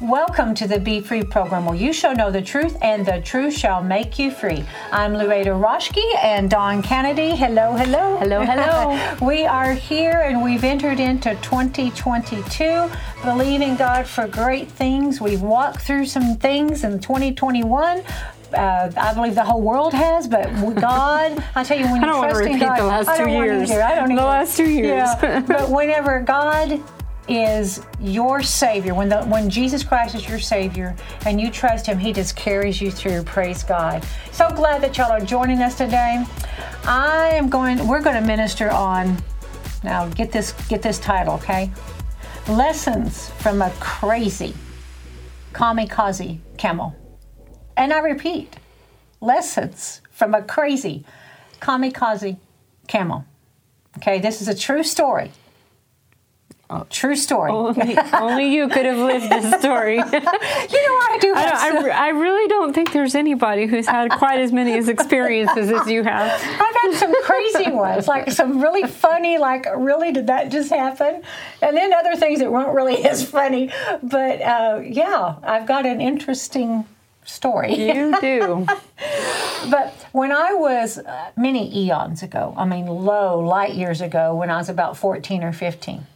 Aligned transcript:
Welcome 0.00 0.54
to 0.54 0.66
the 0.66 0.80
Be 0.80 1.02
Free 1.02 1.22
program 1.22 1.66
where 1.66 1.74
you 1.74 1.92
shall 1.92 2.16
know 2.16 2.30
the 2.30 2.40
truth 2.40 2.74
and 2.80 3.04
the 3.04 3.20
truth 3.20 3.52
shall 3.52 3.82
make 3.82 4.18
you 4.18 4.30
free. 4.30 4.64
I'm 4.90 5.12
Louada 5.12 5.48
Raschke 5.48 6.02
and 6.22 6.48
Dawn 6.48 6.80
Kennedy. 6.80 7.36
Hello, 7.36 7.74
hello. 7.74 8.16
Hello, 8.16 8.42
hello. 8.42 9.18
we 9.26 9.44
are 9.44 9.74
here 9.74 10.22
and 10.24 10.42
we've 10.42 10.64
entered 10.64 11.00
into 11.00 11.34
2022 11.42 12.90
believing 13.22 13.76
God 13.76 14.06
for 14.06 14.26
great 14.26 14.68
things. 14.68 15.20
We've 15.20 15.42
walked 15.42 15.82
through 15.82 16.06
some 16.06 16.38
things 16.38 16.82
in 16.82 16.98
2021 16.98 18.02
uh, 18.54 18.90
I 18.96 19.14
believe 19.14 19.36
the 19.36 19.44
whole 19.44 19.60
world 19.60 19.92
has, 19.92 20.26
but 20.26 20.46
God, 20.80 21.44
I 21.54 21.62
tell 21.62 21.78
you, 21.78 21.84
when 21.84 22.02
you 22.02 22.08
trust 22.08 22.40
in 22.40 22.58
God, 22.58 22.80
the 22.80 22.84
last 22.84 23.08
I 23.08 23.18
two 23.18 23.30
years. 23.30 23.70
I 23.70 23.94
don't 23.94 24.08
the 24.08 24.14
either. 24.14 24.22
last 24.24 24.56
two 24.56 24.68
years. 24.68 25.08
Yeah, 25.22 25.40
but 25.46 25.70
whenever 25.70 26.20
God 26.20 26.82
is 27.28 27.84
your 28.00 28.42
savior, 28.42 28.94
when 28.94 29.08
the 29.08 29.22
when 29.24 29.48
Jesus 29.48 29.82
Christ 29.82 30.14
is 30.14 30.28
your 30.28 30.38
savior, 30.38 30.96
and 31.26 31.40
you 31.40 31.50
trust 31.50 31.86
Him, 31.86 31.98
He 31.98 32.12
just 32.12 32.36
carries 32.36 32.80
you 32.80 32.90
through. 32.90 33.22
Praise 33.24 33.62
God! 33.62 34.04
So 34.32 34.48
glad 34.50 34.82
that 34.82 34.96
y'all 34.98 35.12
are 35.12 35.20
joining 35.20 35.60
us 35.62 35.76
today. 35.76 36.24
I 36.84 37.30
am 37.34 37.48
going. 37.48 37.86
We're 37.86 38.02
going 38.02 38.16
to 38.16 38.26
minister 38.26 38.70
on. 38.70 39.16
Now 39.84 40.08
get 40.08 40.32
this 40.32 40.52
get 40.68 40.82
this 40.82 40.98
title, 40.98 41.34
okay? 41.34 41.70
Lessons 42.48 43.30
from 43.30 43.62
a 43.62 43.70
crazy 43.80 44.54
kamikaze 45.52 46.38
camel. 46.56 46.94
And 47.76 47.92
I 47.92 48.00
repeat, 48.00 48.56
lessons 49.20 50.00
from 50.10 50.34
a 50.34 50.42
crazy 50.42 51.04
kamikaze 51.60 52.36
camel. 52.88 53.24
Okay, 53.98 54.18
this 54.18 54.40
is 54.40 54.48
a 54.48 54.54
true 54.54 54.82
story. 54.82 55.32
True 56.90 57.16
story. 57.16 57.50
Only, 57.50 57.96
only 58.14 58.54
you 58.54 58.68
could 58.68 58.84
have 58.86 58.98
lived 58.98 59.28
this 59.30 59.60
story. 59.60 59.96
you 59.96 60.02
know 60.02 60.12
what 60.12 61.10
I 61.10 61.18
do? 61.20 61.34
I, 61.34 61.70
don't- 61.72 61.90
I, 61.90 62.06
I 62.06 62.08
really 62.10 62.48
don't 62.48 62.72
think 62.72 62.92
there's 62.92 63.14
anybody 63.14 63.66
who's 63.66 63.86
had 63.86 64.10
quite 64.12 64.38
as 64.40 64.52
many 64.52 64.76
as 64.78 64.88
experiences 64.88 65.70
as 65.70 65.86
you 65.88 66.02
have. 66.04 66.30
I've 66.32 66.76
had 66.82 66.94
some 66.94 67.14
crazy 67.24 67.70
ones, 67.70 68.06
like 68.08 68.30
some 68.30 68.60
really 68.60 68.84
funny, 68.86 69.38
like, 69.38 69.66
really, 69.76 70.12
did 70.12 70.28
that 70.28 70.50
just 70.50 70.70
happen? 70.70 71.22
And 71.62 71.76
then 71.76 71.92
other 71.92 72.14
things 72.16 72.40
that 72.40 72.50
weren't 72.52 72.74
really 72.74 73.04
as 73.12 73.28
funny. 73.28 73.70
But 74.02 74.40
uh, 74.42 74.80
yeah, 74.84 75.36
I've 75.42 75.66
got 75.66 75.86
an 75.86 76.00
interesting 76.00 76.86
story. 77.24 77.74
You 77.74 78.20
do. 78.20 78.66
But 79.70 79.92
when 80.12 80.32
I 80.32 80.54
was 80.54 80.96
uh, 80.98 81.30
many 81.36 81.84
eons 81.84 82.22
ago, 82.22 82.54
I 82.56 82.64
mean, 82.64 82.86
low 82.86 83.38
light 83.40 83.74
years 83.74 84.00
ago, 84.00 84.34
when 84.34 84.48
I 84.48 84.56
was 84.56 84.70
about 84.70 84.96
14 84.96 85.42
or 85.44 85.52
15, 85.52 86.06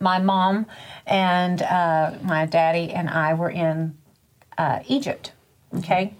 my 0.00 0.18
mom 0.18 0.66
and 1.06 1.62
uh, 1.62 2.14
my 2.22 2.46
daddy 2.46 2.92
and 2.92 3.08
I 3.08 3.34
were 3.34 3.50
in 3.50 3.96
uh, 4.56 4.80
Egypt, 4.86 5.32
okay? 5.76 6.14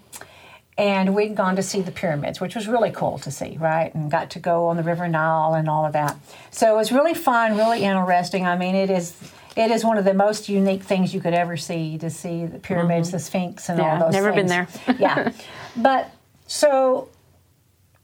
And 0.77 1.13
we'd 1.13 1.35
gone 1.35 1.57
to 1.57 1.63
see 1.63 1.81
the 1.81 1.91
pyramids, 1.91 2.39
which 2.39 2.55
was 2.55 2.67
really 2.67 2.91
cool 2.91 3.19
to 3.19 3.31
see, 3.31 3.57
right? 3.57 3.93
And 3.93 4.09
got 4.09 4.31
to 4.31 4.39
go 4.39 4.67
on 4.67 4.77
the 4.77 4.83
River 4.83 5.07
Nile 5.09 5.53
and 5.53 5.67
all 5.67 5.85
of 5.85 5.93
that. 5.93 6.17
So 6.51 6.73
it 6.73 6.77
was 6.77 6.91
really 6.91 7.13
fun, 7.13 7.57
really 7.57 7.83
interesting. 7.83 8.45
I 8.45 8.57
mean, 8.57 8.75
it 8.75 8.89
is. 8.89 9.13
It 9.57 9.71
is 9.71 9.83
one 9.83 9.97
of 9.97 10.05
the 10.05 10.13
most 10.13 10.47
unique 10.47 10.83
things 10.83 11.13
you 11.13 11.19
could 11.19 11.33
ever 11.33 11.57
see 11.57 11.97
to 11.97 12.09
see 12.09 12.45
the 12.45 12.59
pyramids, 12.59 13.11
the 13.11 13.19
Sphinx, 13.19 13.67
and 13.67 13.79
Yeah, 13.79 13.95
all 13.95 14.05
those 14.05 14.13
never 14.13 14.31
been 14.31 14.47
there. 14.47 14.67
yeah. 14.99 15.33
But 15.75 16.11
so 16.47 17.09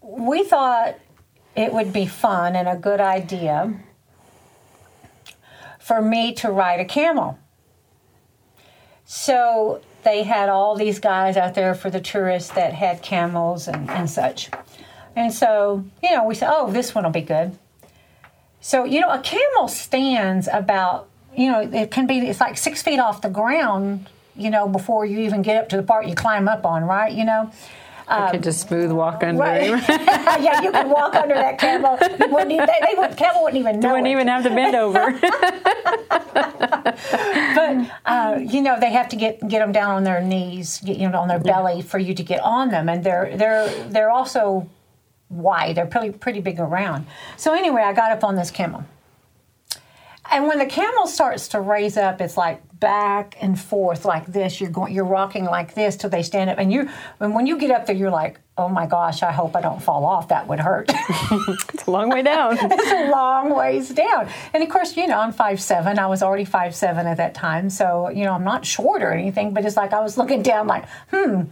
we 0.01 0.43
thought 0.43 0.97
it 1.55 1.71
would 1.71 1.93
be 1.93 2.07
fun 2.07 2.55
and 2.57 2.67
a 2.67 2.75
good 2.75 2.99
idea 2.99 3.73
for 5.85 6.01
me 6.01 6.33
to 6.33 6.49
ride 6.49 6.79
a 6.79 6.85
camel. 6.85 7.37
So 9.05 9.81
they 10.03 10.23
had 10.23 10.49
all 10.49 10.75
these 10.75 10.97
guys 10.97 11.37
out 11.37 11.53
there 11.53 11.75
for 11.75 11.91
the 11.91 12.01
tourists 12.01 12.49
that 12.53 12.73
had 12.73 13.03
camels 13.03 13.67
and, 13.67 13.87
and 13.91 14.09
such. 14.09 14.49
And 15.15 15.31
so, 15.31 15.85
you 16.01 16.09
know, 16.09 16.23
we 16.23 16.33
said, 16.33 16.49
oh, 16.51 16.71
this 16.71 16.95
one 16.95 17.03
will 17.03 17.11
be 17.11 17.21
good. 17.21 17.55
So, 18.61 18.83
you 18.83 18.99
know, 18.99 19.11
a 19.11 19.19
camel 19.19 19.67
stands 19.67 20.49
about, 20.51 21.07
you 21.37 21.51
know, 21.51 21.59
it 21.61 21.91
can 21.91 22.07
be, 22.07 22.17
it's 22.17 22.41
like 22.41 22.57
six 22.57 22.81
feet 22.81 22.99
off 22.99 23.21
the 23.21 23.29
ground, 23.29 24.09
you 24.35 24.49
know, 24.49 24.67
before 24.67 25.05
you 25.05 25.19
even 25.19 25.43
get 25.43 25.55
up 25.55 25.69
to 25.69 25.77
the 25.77 25.83
part 25.83 26.07
you 26.07 26.15
climb 26.15 26.47
up 26.47 26.65
on, 26.65 26.83
right? 26.83 27.13
You 27.13 27.25
know? 27.25 27.51
I 28.07 28.31
could 28.31 28.43
just 28.43 28.67
smooth 28.67 28.91
walk 28.91 29.23
under 29.23 29.41
Right. 29.41 29.71
it. 29.71 29.83
yeah, 30.41 30.61
you 30.61 30.71
could 30.71 30.87
walk 30.87 31.15
under 31.15 31.33
that 31.33 31.57
camel. 31.57 31.97
You 32.01 32.31
wouldn't 32.33 32.51
even, 32.51 32.67
they, 32.67 32.87
they 32.87 32.95
would, 32.97 33.17
camel 33.17 33.43
wouldn't 33.43 33.59
even 33.59 33.79
know. 33.79 33.89
Wouldn't 33.89 34.07
it. 34.07 34.11
even 34.11 34.27
have 34.27 34.43
to 34.43 34.49
bend 34.49 34.75
over. 34.75 35.11
but 37.55 37.91
uh, 38.05 38.39
you 38.39 38.61
know 38.61 38.79
they 38.79 38.91
have 38.91 39.09
to 39.09 39.15
get 39.15 39.39
get 39.47 39.59
them 39.59 39.71
down 39.71 39.95
on 39.95 40.03
their 40.03 40.21
knees, 40.21 40.79
get 40.85 40.97
you 40.97 41.09
know 41.09 41.19
on 41.19 41.27
their 41.27 41.39
belly 41.39 41.81
for 41.81 41.97
you 41.97 42.13
to 42.13 42.23
get 42.23 42.41
on 42.41 42.69
them, 42.69 42.89
and 42.89 43.03
they're 43.03 43.35
they're 43.35 43.67
they're 43.89 44.11
also 44.11 44.69
wide. 45.29 45.75
They're 45.75 45.85
pretty 45.85 46.11
pretty 46.11 46.41
big 46.41 46.59
around. 46.59 47.05
So 47.37 47.53
anyway, 47.53 47.81
I 47.81 47.93
got 47.93 48.11
up 48.11 48.23
on 48.23 48.35
this 48.35 48.51
camel, 48.51 48.85
and 50.31 50.47
when 50.47 50.59
the 50.59 50.65
camel 50.65 51.07
starts 51.07 51.47
to 51.49 51.59
raise 51.61 51.97
up, 51.97 52.21
it's 52.21 52.37
like 52.37 52.61
back 52.79 53.37
and 53.41 53.59
forth 53.59 54.05
like 54.05 54.25
this. 54.25 54.59
You're 54.59 54.69
going, 54.69 54.93
you're 54.93 55.05
rocking 55.05 55.45
like 55.45 55.73
this 55.73 55.95
till 55.95 56.09
they 56.09 56.23
stand 56.23 56.49
up, 56.49 56.57
and 56.57 56.71
you 56.71 56.89
and 57.19 57.33
when 57.33 57.47
you 57.47 57.57
get 57.57 57.71
up 57.71 57.85
there, 57.85 57.95
you're 57.95 58.11
like, 58.11 58.39
oh 58.57 58.69
my 58.69 58.85
gosh, 58.85 59.23
I 59.23 59.31
hope 59.31 59.55
I 59.55 59.61
don't 59.61 59.81
fall 59.81 60.05
off. 60.05 60.29
That 60.29 60.47
would 60.47 60.59
hurt. 60.59 60.89
it's 61.09 61.87
a 61.87 61.91
long 61.91 62.09
way 62.09 62.21
down. 62.21 62.57
it's 62.61 62.91
a 62.91 63.09
long 63.09 63.53
ways 63.53 63.89
down. 63.89 64.29
And 64.53 64.63
of 64.63 64.69
course, 64.69 64.95
you 64.95 65.07
know, 65.07 65.19
I'm 65.19 65.33
five 65.33 65.61
seven. 65.61 65.99
I 65.99 66.07
was 66.07 66.21
already 66.21 66.45
five 66.45 66.75
seven 66.75 67.07
at 67.07 67.17
that 67.17 67.33
time, 67.33 67.69
so 67.69 68.09
you 68.09 68.25
know, 68.25 68.33
I'm 68.33 68.43
not 68.43 68.65
short 68.65 69.01
or 69.01 69.11
anything. 69.11 69.53
But 69.53 69.65
it's 69.65 69.77
like 69.77 69.93
I 69.93 70.01
was 70.01 70.17
looking 70.17 70.41
down, 70.41 70.67
like, 70.67 70.87
hmm. 71.11 71.43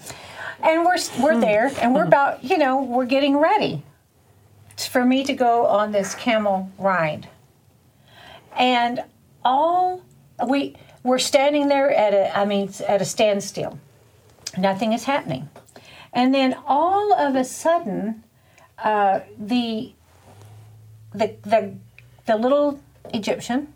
And 0.62 0.86
we're 0.86 0.98
we're 1.22 1.40
there, 1.40 1.72
and 1.82 1.94
we're 1.94 2.06
about, 2.06 2.44
you 2.44 2.58
know, 2.58 2.84
we're 2.84 3.06
getting 3.06 3.38
ready 3.38 3.84
for 4.78 5.04
me 5.04 5.24
to 5.24 5.34
go 5.34 5.66
on 5.66 5.92
this 5.92 6.16
camel 6.16 6.72
ride. 6.78 7.28
And 8.58 9.04
all 9.44 10.02
we 10.48 10.76
we're 11.04 11.20
standing 11.20 11.68
there 11.68 11.92
at 11.92 12.14
a, 12.14 12.38
I 12.38 12.46
mean, 12.46 12.72
at 12.88 13.02
a 13.02 13.06
standstill. 13.06 13.78
Nothing 14.58 14.94
is 14.94 15.04
happening. 15.04 15.50
And 16.14 16.34
then 16.34 16.56
all 16.66 17.14
of 17.14 17.36
a 17.36 17.44
sudden, 17.44 18.24
uh, 18.78 19.22
the 19.38 19.94
the 21.14 21.36
the 21.44 21.76
the 22.26 22.38
little 22.38 22.80
Egyptian. 23.14 23.74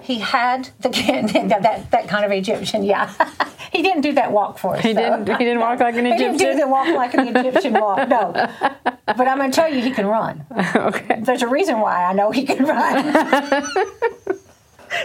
He 0.00 0.20
had 0.20 0.70
the 0.78 0.88
that 1.60 1.90
that 1.90 2.08
kind 2.08 2.24
of 2.24 2.30
Egyptian, 2.30 2.84
yeah. 2.84 3.12
he 3.72 3.82
didn't 3.82 4.02
do 4.02 4.12
that 4.12 4.30
walk 4.30 4.58
for 4.58 4.76
us. 4.76 4.82
He 4.82 4.92
though. 4.92 5.24
didn't. 5.24 5.38
He 5.38 5.44
didn't 5.44 5.60
walk 5.60 5.80
like 5.80 5.96
an 5.96 6.06
Egyptian. 6.06 6.32
He 6.32 6.38
didn't 6.38 6.56
do 6.56 6.60
the 6.60 6.68
walk 6.68 6.88
like 6.88 7.14
an 7.14 7.36
Egyptian 7.36 7.72
walk, 7.74 8.08
no. 8.08 8.32
But 8.32 9.28
I'm 9.28 9.38
going 9.38 9.50
to 9.50 9.54
tell 9.54 9.72
you, 9.72 9.80
he 9.80 9.90
can 9.90 10.06
run. 10.06 10.44
Okay. 10.74 11.20
There's 11.20 11.42
a 11.42 11.48
reason 11.48 11.80
why 11.80 12.04
I 12.04 12.12
know 12.12 12.30
he 12.30 12.44
can 12.44 12.64
run. 12.64 14.35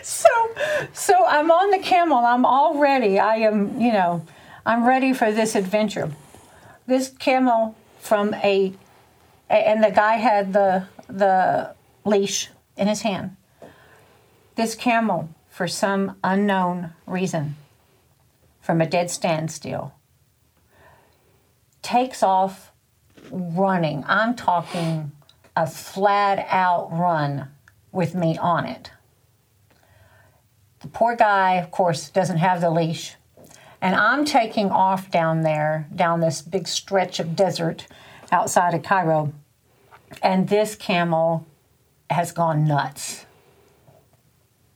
So, 0.03 0.29
so 0.93 1.25
I'm 1.25 1.51
on 1.51 1.71
the 1.71 1.79
camel. 1.79 2.17
I'm 2.17 2.45
all 2.45 2.79
ready. 2.79 3.19
I 3.19 3.37
am, 3.37 3.79
you 3.79 3.91
know, 3.91 4.25
I'm 4.65 4.87
ready 4.87 5.13
for 5.13 5.31
this 5.31 5.55
adventure. 5.55 6.11
This 6.87 7.09
camel 7.09 7.75
from 7.99 8.33
a, 8.35 8.73
and 9.49 9.83
the 9.83 9.91
guy 9.91 10.15
had 10.15 10.53
the 10.53 10.87
the 11.07 11.75
leash 12.05 12.49
in 12.77 12.87
his 12.87 13.01
hand. 13.01 13.35
This 14.55 14.75
camel, 14.75 15.29
for 15.49 15.67
some 15.67 16.15
unknown 16.23 16.93
reason, 17.05 17.55
from 18.61 18.81
a 18.81 18.85
dead 18.85 19.09
standstill, 19.11 19.93
takes 21.81 22.23
off 22.23 22.71
running. 23.31 24.03
I'm 24.07 24.35
talking 24.35 25.11
a 25.55 25.67
flat 25.67 26.45
out 26.49 26.91
run 26.91 27.49
with 27.91 28.15
me 28.15 28.37
on 28.37 28.65
it. 28.65 28.91
Poor 30.93 31.15
guy, 31.15 31.53
of 31.55 31.71
course, 31.71 32.09
doesn't 32.09 32.37
have 32.37 32.61
the 32.61 32.69
leash. 32.69 33.15
And 33.81 33.95
I'm 33.95 34.25
taking 34.25 34.69
off 34.69 35.09
down 35.09 35.41
there, 35.41 35.87
down 35.93 36.19
this 36.19 36.41
big 36.41 36.67
stretch 36.67 37.19
of 37.19 37.35
desert 37.35 37.87
outside 38.31 38.73
of 38.73 38.83
Cairo. 38.83 39.33
And 40.21 40.47
this 40.47 40.75
camel 40.75 41.47
has 42.09 42.31
gone 42.31 42.65
nuts. 42.67 43.25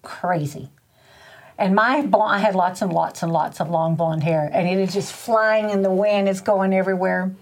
Crazy. 0.02 0.70
And 1.58 1.76
my 1.76 2.02
blonde, 2.02 2.36
I 2.36 2.40
had 2.40 2.56
lots 2.56 2.82
and 2.82 2.92
lots 2.92 3.24
and 3.24 3.32
lots 3.32 3.62
of 3.62 3.70
long 3.70 3.96
blonde 3.96 4.24
hair, 4.24 4.50
and 4.52 4.68
it 4.68 4.78
is 4.78 4.94
just 4.94 5.14
flying 5.14 5.70
in 5.70 5.84
the 5.84 5.92
wind. 5.92 6.28
It's 6.28 6.42
going 6.42 6.74
everywhere. 6.74 7.34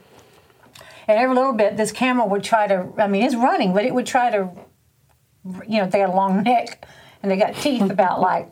And 1.07 1.19
every 1.19 1.35
little 1.35 1.53
bit, 1.53 1.77
this 1.77 1.91
camel 1.91 2.29
would 2.29 2.43
try 2.43 2.67
to, 2.67 2.89
I 2.97 3.07
mean, 3.07 3.23
it's 3.23 3.35
running, 3.35 3.73
but 3.73 3.85
it 3.85 3.93
would 3.93 4.05
try 4.05 4.29
to, 4.29 4.49
you 5.67 5.79
know, 5.79 5.87
they 5.87 5.99
had 5.99 6.09
a 6.09 6.15
long 6.15 6.43
neck 6.43 6.85
and 7.23 7.31
they 7.31 7.37
got 7.37 7.55
teeth 7.55 7.89
about 7.89 8.19
like 8.19 8.51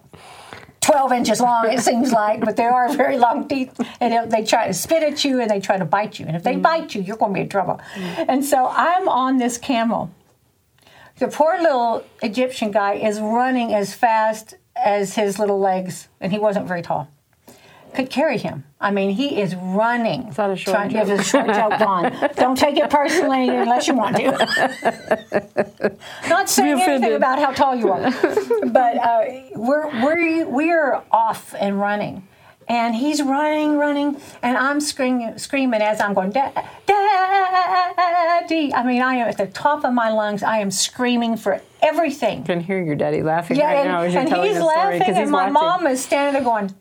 12 0.82 1.12
inches 1.12 1.40
long, 1.40 1.70
it 1.72 1.80
seems 1.82 2.12
like, 2.12 2.40
but 2.40 2.56
they 2.58 2.66
are 2.66 2.92
very 2.94 3.18
long 3.18 3.48
teeth. 3.48 3.80
And 4.00 4.32
they 4.32 4.44
try 4.44 4.68
to 4.68 4.74
spit 4.74 5.04
at 5.04 5.24
you 5.24 5.40
and 5.40 5.50
they 5.50 5.60
try 5.60 5.78
to 5.78 5.86
bite 5.86 6.20
you. 6.20 6.26
And 6.26 6.36
if 6.36 6.44
they 6.44 6.56
mm. 6.56 6.62
bite 6.64 6.96
you, 6.96 7.02
you're 7.02 7.18
going 7.18 7.34
to 7.34 7.36
be 7.36 7.42
in 7.42 7.50
trouble. 7.50 7.80
And 7.96 8.44
so 8.44 8.68
I'm 8.68 9.08
on 9.08 9.38
this 9.38 9.58
camel. 9.58 10.12
The 11.20 11.28
poor 11.28 11.62
little 11.62 12.04
Egyptian 12.24 12.72
guy 12.72 12.96
is 12.96 13.20
running 13.20 13.74
as 13.76 13.94
fast 13.94 14.56
as 14.76 15.14
his 15.14 15.38
little 15.38 15.60
legs, 15.60 16.08
and 16.20 16.32
he 16.32 16.40
wasn't 16.40 16.68
very 16.68 16.82
tall, 16.82 17.10
could 17.94 18.10
carry 18.10 18.38
him. 18.38 18.64
I 18.80 18.92
mean, 18.92 19.12
he 19.12 19.40
is 19.40 19.56
running. 19.56 20.24
Is 20.24 20.38
that 20.38 20.50
a 20.50 20.56
short 20.56 20.90
joke? 20.90 21.08
a 21.08 21.24
short 21.24 21.48
joke, 21.48 21.80
Dawn. 21.80 22.30
Don't 22.36 22.58
take 22.58 22.78
it 22.78 22.90
personally 22.90 23.50
unless 23.50 23.88
you 23.88 23.96
want 23.96 24.16
to. 24.18 25.98
Not 26.30 26.50
saying 26.50 26.82
anything 26.82 27.14
about 27.14 27.40
how 27.40 27.52
tall 27.52 27.76
you 27.76 27.92
are, 27.92 28.12
but 28.68 28.98
uh, 28.98 29.26
we're, 29.56 29.88
we're, 30.04 30.48
we're 30.48 31.02
off 31.12 31.54
and 31.60 31.80
running 31.80 32.28
and 32.72 32.96
he's 32.96 33.22
running, 33.22 33.78
running, 33.78 34.20
and 34.42 34.58
I'm 34.58 34.80
screaming, 34.80 35.38
screaming 35.38 35.82
as 35.82 36.00
I'm 36.00 36.14
going, 36.14 36.32
Daddy. 36.32 36.54
I 38.74 38.84
mean, 38.86 39.02
I 39.02 39.16
am 39.16 39.28
at 39.28 39.38
the 39.38 39.48
top 39.48 39.84
of 39.84 39.94
my 39.94 40.10
lungs. 40.10 40.42
I 40.42 40.60
am 40.60 40.72
screaming 40.72 41.36
for 41.36 41.62
everything. 41.82 42.44
I 42.44 42.46
can 42.46 42.62
hear 42.62 42.82
your 42.82 42.96
daddy 42.96 43.24
laughing 43.24 43.58
yeah, 43.58 43.66
right 43.66 43.78
and, 43.80 43.88
now 43.90 44.02
as 44.02 44.14
you're 44.14 44.22
and 44.22 44.30
telling 44.30 44.50
he's 44.50 44.58
the 44.58 44.66
laughing, 44.66 45.02
story. 45.02 45.18
And 45.18 45.32
my 45.32 45.52
watching. 45.52 45.54
mom 45.54 45.88
is 45.88 46.02
standing 46.02 46.34
there 46.34 46.44
going, 46.44 46.74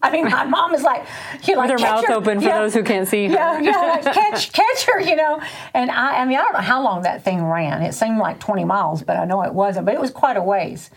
I 0.00 0.10
mean, 0.12 0.26
my 0.26 0.44
mom 0.44 0.74
is 0.74 0.82
like, 0.82 1.04
you 1.42 1.56
like 1.56 1.70
with 1.70 1.80
her 1.80 1.86
mouth 1.86 2.06
her. 2.06 2.14
open 2.14 2.40
for 2.40 2.46
yeah. 2.46 2.60
those 2.60 2.72
who 2.72 2.84
can't 2.84 3.08
see 3.08 3.26
her. 3.26 3.34
Yeah, 3.34 3.60
yeah, 3.60 4.00
like, 4.02 4.04
catch, 4.14 4.52
catch 4.52 4.84
her, 4.84 5.00
you 5.00 5.16
know. 5.16 5.40
And 5.74 5.90
I, 5.90 6.18
I 6.18 6.24
mean, 6.24 6.38
I 6.38 6.42
don't 6.42 6.52
know 6.52 6.60
how 6.60 6.82
long 6.82 7.02
that 7.02 7.24
thing 7.24 7.44
ran. 7.44 7.82
It 7.82 7.94
seemed 7.94 8.18
like 8.18 8.38
20 8.38 8.64
miles, 8.64 9.02
but 9.02 9.16
I 9.16 9.24
know 9.24 9.42
it 9.42 9.52
wasn't. 9.52 9.86
But 9.86 9.94
it 9.94 10.00
was 10.00 10.12
quite 10.12 10.36
a 10.36 10.42
ways. 10.42 10.90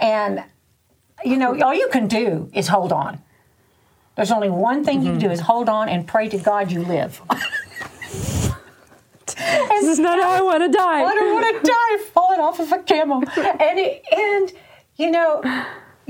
And 0.00 0.42
you 1.24 1.36
know, 1.36 1.60
all 1.60 1.74
you 1.74 1.88
can 1.88 2.06
do 2.08 2.50
is 2.52 2.68
hold 2.68 2.92
on. 2.92 3.20
There's 4.16 4.30
only 4.30 4.50
one 4.50 4.84
thing 4.84 4.98
mm-hmm. 4.98 5.06
you 5.06 5.12
can 5.12 5.20
do 5.20 5.30
is 5.30 5.40
hold 5.40 5.68
on 5.68 5.88
and 5.88 6.06
pray 6.06 6.28
to 6.28 6.38
God 6.38 6.70
you 6.70 6.82
live. 6.82 7.22
this 9.26 9.84
is 9.84 9.98
not 9.98 10.20
how 10.20 10.30
I 10.30 10.42
want 10.42 10.62
to 10.62 10.76
die. 10.76 11.02
I 11.02 11.14
don't 11.14 11.32
want 11.32 11.64
to 11.64 11.70
die 11.70 12.04
falling 12.12 12.40
off 12.40 12.60
of 12.60 12.72
a 12.72 12.82
camel. 12.82 13.22
And 13.36 13.78
it, 13.78 14.02
and 14.12 14.52
you 14.96 15.10
know, 15.10 15.42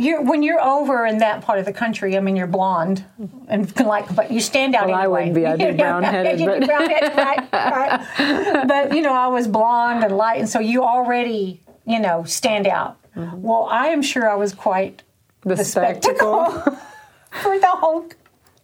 you're, 0.00 0.22
when 0.22 0.42
you're 0.42 0.60
over 0.60 1.06
in 1.06 1.18
that 1.18 1.42
part 1.42 1.58
of 1.58 1.64
the 1.64 1.72
country, 1.72 2.16
I 2.16 2.20
mean, 2.20 2.36
you're 2.36 2.46
blonde 2.46 3.04
and 3.48 3.78
like, 3.80 4.14
but 4.14 4.30
you 4.30 4.40
stand 4.40 4.74
out 4.74 4.88
well, 4.88 4.98
anyway. 4.98 5.04
I 5.04 5.06
wouldn't 5.08 5.34
be. 5.34 5.46
I'd 5.46 5.58
be 5.58 5.76
brown 5.82 6.02
headed. 6.02 6.38
but... 6.38 6.68
right, 6.68 7.52
right. 7.52 8.66
But 8.66 8.94
you 8.94 9.02
know, 9.02 9.12
I 9.12 9.28
was 9.28 9.46
blonde 9.46 10.04
and 10.04 10.16
light, 10.16 10.40
and 10.40 10.48
so 10.48 10.60
you 10.60 10.84
already, 10.84 11.60
you 11.86 11.98
know, 11.98 12.24
stand 12.24 12.66
out. 12.66 12.98
Mm-hmm. 13.16 13.42
Well, 13.42 13.66
I 13.70 13.88
am 13.88 14.02
sure 14.02 14.28
I 14.28 14.34
was 14.34 14.52
quite 14.52 15.02
the, 15.42 15.54
the 15.54 15.64
spectacle. 15.64 16.50
spectacle. 16.50 16.78
for 17.42 17.58
the 17.58 17.66
whole 17.66 18.08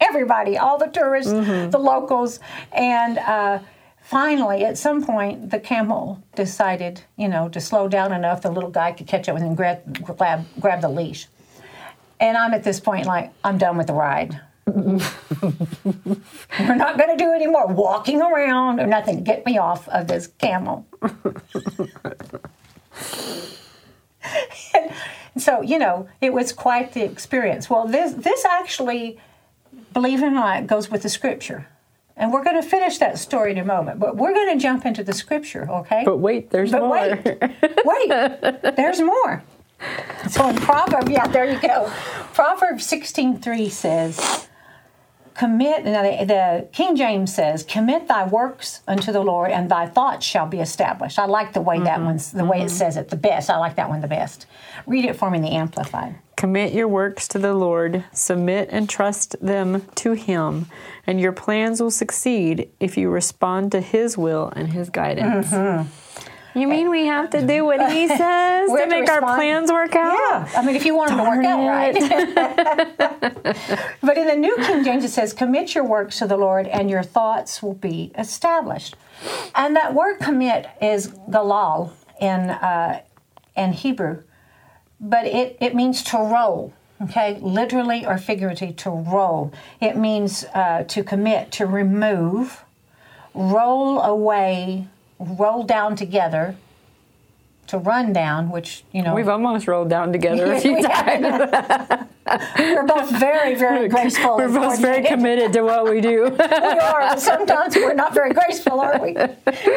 everybody, 0.01 0.59
all 0.59 0.79
the 0.79 0.87
tourists, 0.87 1.33
mm-hmm. 1.33 1.71
the 1.71 1.79
locals, 1.79 2.41
and 2.73 3.19
uh, 3.19 3.59
finally, 4.07 4.65
at 4.65 4.79
some 4.79 5.05
point, 5.05 5.51
the 5.51 5.59
camel 5.59 6.23
decided, 6.37 7.03
you 7.17 7.27
know, 7.27 7.49
to 7.49 7.61
slow 7.61 7.89
down 7.89 8.13
enough 8.13 8.41
the 8.41 8.51
little 8.51 8.71
guy 8.71 8.93
could 8.93 9.09
catch 9.09 9.29
up 9.29 9.35
with 9.35 9.43
him 9.43 9.49
and 9.49 9.57
grab, 9.57 10.03
grab, 10.03 10.47
grab 10.61 10.81
the 10.81 10.89
leash. 10.89 11.27
And 12.21 12.37
I'm 12.37 12.55
at 12.55 12.63
this 12.63 12.79
point 12.79 13.07
like, 13.07 13.33
I'm 13.43 13.59
done 13.59 13.77
with 13.77 13.89
the 13.89 13.95
ride. 13.95 14.41
We're 14.67 15.03
not 16.77 16.99
going 16.99 17.11
to 17.11 17.17
do 17.17 17.33
any 17.33 17.49
more 17.49 17.67
walking 17.67 18.23
around 18.23 18.81
or 18.81 18.87
nothing. 18.87 19.25
Get 19.25 19.45
me 19.45 19.59
off 19.59 19.89
of 19.89 20.07
this 20.07 20.29
camel. 20.39 20.87
and, 24.73 24.93
so, 25.37 25.63
you 25.63 25.79
know, 25.79 26.09
it 26.21 26.33
was 26.33 26.53
quite 26.53 26.93
the 26.95 27.03
experience. 27.03 27.69
Well, 27.69 27.87
this, 27.89 28.13
this 28.15 28.45
actually, 28.45 29.19
believe 29.93 30.23
it 30.23 30.27
or 30.27 30.31
not, 30.31 30.67
goes 30.69 30.91
with 30.91 31.03
the 31.03 31.11
scripture. 31.11 31.69
And 32.17 32.33
we're 32.33 32.45
going 32.45 32.61
to 32.61 32.67
finish 32.67 32.97
that 32.99 33.19
story 33.19 33.53
in 33.53 33.59
a 33.59 33.65
moment, 33.65 34.01
but 34.01 34.17
we're 34.17 34.33
going 34.33 34.57
to 34.57 34.63
jump 34.63 34.87
into 34.87 35.05
the 35.05 35.13
scripture, 35.13 35.71
okay? 35.71 36.03
But 36.05 36.17
wait, 36.17 36.51
there's 36.51 36.73
but 36.73 36.81
more. 36.81 36.91
Wait, 36.91 37.25
wait, 37.85 38.77
there's 38.77 39.01
more. 39.03 39.45
So 40.31 40.49
in 40.49 40.57
Proverbs, 40.57 41.11
yeah, 41.11 41.27
there 41.27 41.45
you 41.51 41.61
go. 41.61 41.93
Proverbs 42.33 42.91
16:3 42.91 43.71
says, 43.71 44.49
commit 45.37 45.85
the, 45.85 46.25
the, 46.25 46.69
king 46.73 46.97
james 46.97 47.35
says 47.35 47.63
commit 47.63 48.09
thy 48.09 48.27
works 48.27 48.81
unto 48.89 49.13
the 49.13 49.21
lord 49.21 49.51
and 49.51 49.71
thy 49.71 49.87
thoughts 49.87 50.25
shall 50.25 50.47
be 50.47 50.61
established 50.61 51.19
i 51.19 51.27
like 51.27 51.53
the 51.53 51.61
way 51.61 51.77
mm-hmm. 51.77 51.85
that 51.85 52.01
one's 52.01 52.33
the 52.33 52.39
mm-hmm. 52.39 52.49
way 52.49 52.59
it 52.59 52.67
mm-hmm. 52.67 52.69
says 52.69 52.97
it 52.97 53.09
the 53.09 53.17
best 53.17 53.51
i 53.51 53.57
like 53.59 53.77
that 53.77 53.89
one 53.89 54.01
the 54.01 54.09
best 54.09 54.47
read 54.87 55.05
it 55.05 55.15
for 55.15 55.31
me 55.31 55.37
in 55.37 55.45
the 55.45 55.51
amplified 55.51 56.17
commit 56.37 56.73
your 56.73 56.89
works 56.89 57.29
to 57.29 57.39
the 57.39 57.55
lord 57.55 58.05
submit 58.13 58.69
and 58.73 58.89
trust 58.89 59.37
them 59.41 59.83
to 59.95 60.13
him 60.13 60.67
and 61.07 61.21
your 61.21 61.33
plans 61.33 61.81
will 61.81 61.91
succeed 61.91 62.69
if 62.81 62.97
you 62.97 63.11
respond 63.11 63.71
to 63.71 63.81
his 63.81 64.17
will 64.17 64.53
and 64.57 64.73
his 64.73 64.89
guidance 64.91 65.51
mm-hmm. 65.51 65.87
You 66.57 66.69
mean 66.69 66.89
we 66.89 67.05
have 67.05 67.29
to 67.31 67.47
do 67.47 67.67
what 67.67 67.93
he 67.93 68.09
says 68.17 68.71
to 68.71 68.87
make 68.89 69.11
our 69.11 69.21
plans 69.21 69.71
work 69.71 69.95
out? 69.95 70.15
Yeah. 70.15 70.59
I 70.59 70.65
mean, 70.65 70.75
if 70.75 70.87
you 70.87 70.97
want 70.97 71.11
them 71.11 71.19
to 71.19 71.25
work 71.25 71.45
out 71.45 71.67
right. 71.69 71.95
but 74.03 74.17
in 74.17 74.27
the 74.27 74.37
New 74.37 74.57
King 74.57 74.83
James, 74.83 75.05
it 75.05 75.11
says, 75.11 75.35
Commit 75.35 75.75
your 75.75 75.85
works 75.85 76.19
to 76.21 76.27
the 76.27 76.39
Lord, 76.39 76.67
and 76.69 76.89
your 76.89 77.03
thoughts 77.03 77.63
will 77.63 77.75
be 77.75 78.11
established. 78.17 78.97
And 79.55 79.77
that 79.77 79.93
word 79.93 80.19
commit 80.19 80.71
is 80.81 81.09
galal 81.29 81.93
in, 82.23 82.49
uh, 82.49 83.03
in 83.55 83.75
Hebrew, 83.75 84.23
but 84.99 85.27
it, 85.27 85.59
it 85.61 85.75
means 85.75 86.03
to 86.05 86.17
roll 86.17 86.73
okay 87.03 87.39
literally 87.43 88.07
or 88.07 88.17
figuratively 88.17 88.73
to 88.73 88.89
roll 88.89 89.53
it 89.83 89.99
means 89.99 90.47
uh, 90.55 90.83
to 90.85 91.05
commit 91.05 91.53
to 91.53 91.67
remove 91.67 92.65
roll 93.35 94.01
away 94.01 94.89
roll 95.19 95.63
down 95.63 95.97
together 95.97 96.57
to 97.69 97.79
run 97.79 98.13
down, 98.13 98.51
which 98.51 98.85
you 98.93 99.03
know 99.03 99.15
we've 99.15 99.29
almost 99.29 99.67
rolled 99.67 99.91
down 99.91 100.13
together 100.13 100.53
a 100.53 100.61
few 100.67 100.83
times. 100.83 102.07
We're 102.59 102.87
both 102.87 103.11
very, 103.11 103.55
very 103.55 103.89
graceful. 103.95 104.37
We're 104.37 104.49
both 104.49 104.81
very 104.81 105.05
committed 105.05 105.53
to 105.55 105.63
what 105.63 105.89
we 105.89 106.01
do. 106.01 106.25
we 106.39 106.39
are. 106.39 107.17
Sometimes 107.19 107.77
we're 107.77 107.95
not 107.95 108.15
very 108.15 108.33
graceful, 108.33 108.81
are 108.81 109.01
we? 109.01 109.17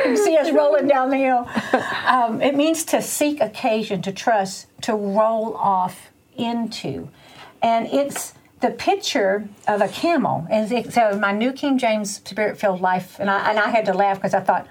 You 0.06 0.18
see 0.18 0.36
us 0.38 0.52
rolling 0.52 0.88
down 0.88 1.10
the 1.10 1.18
hill. 1.18 1.48
Um, 2.06 2.42
it 2.42 2.56
means 2.56 2.84
to 2.86 3.02
seek 3.02 3.42
occasion, 3.42 4.02
to 4.04 4.12
trust, 4.12 4.68
to 4.82 4.94
roll 4.94 5.56
off 5.56 6.10
into, 6.38 7.10
and 7.62 7.88
it's 7.88 8.34
the 8.62 8.72
picture 8.72 9.48
of 9.68 9.82
a 9.82 9.88
camel. 9.88 10.46
And 10.50 10.92
so 10.92 11.18
my 11.18 11.32
New 11.32 11.54
King 11.54 11.78
James 11.78 12.16
Spirit-filled 12.16 12.82
life, 12.82 13.20
and 13.20 13.30
I, 13.30 13.50
and 13.50 13.60
I 13.60 13.70
had 13.70 13.86
to 13.86 13.94
laugh 13.94 14.18
because 14.18 14.34
I 14.34 14.42
thought 14.42 14.68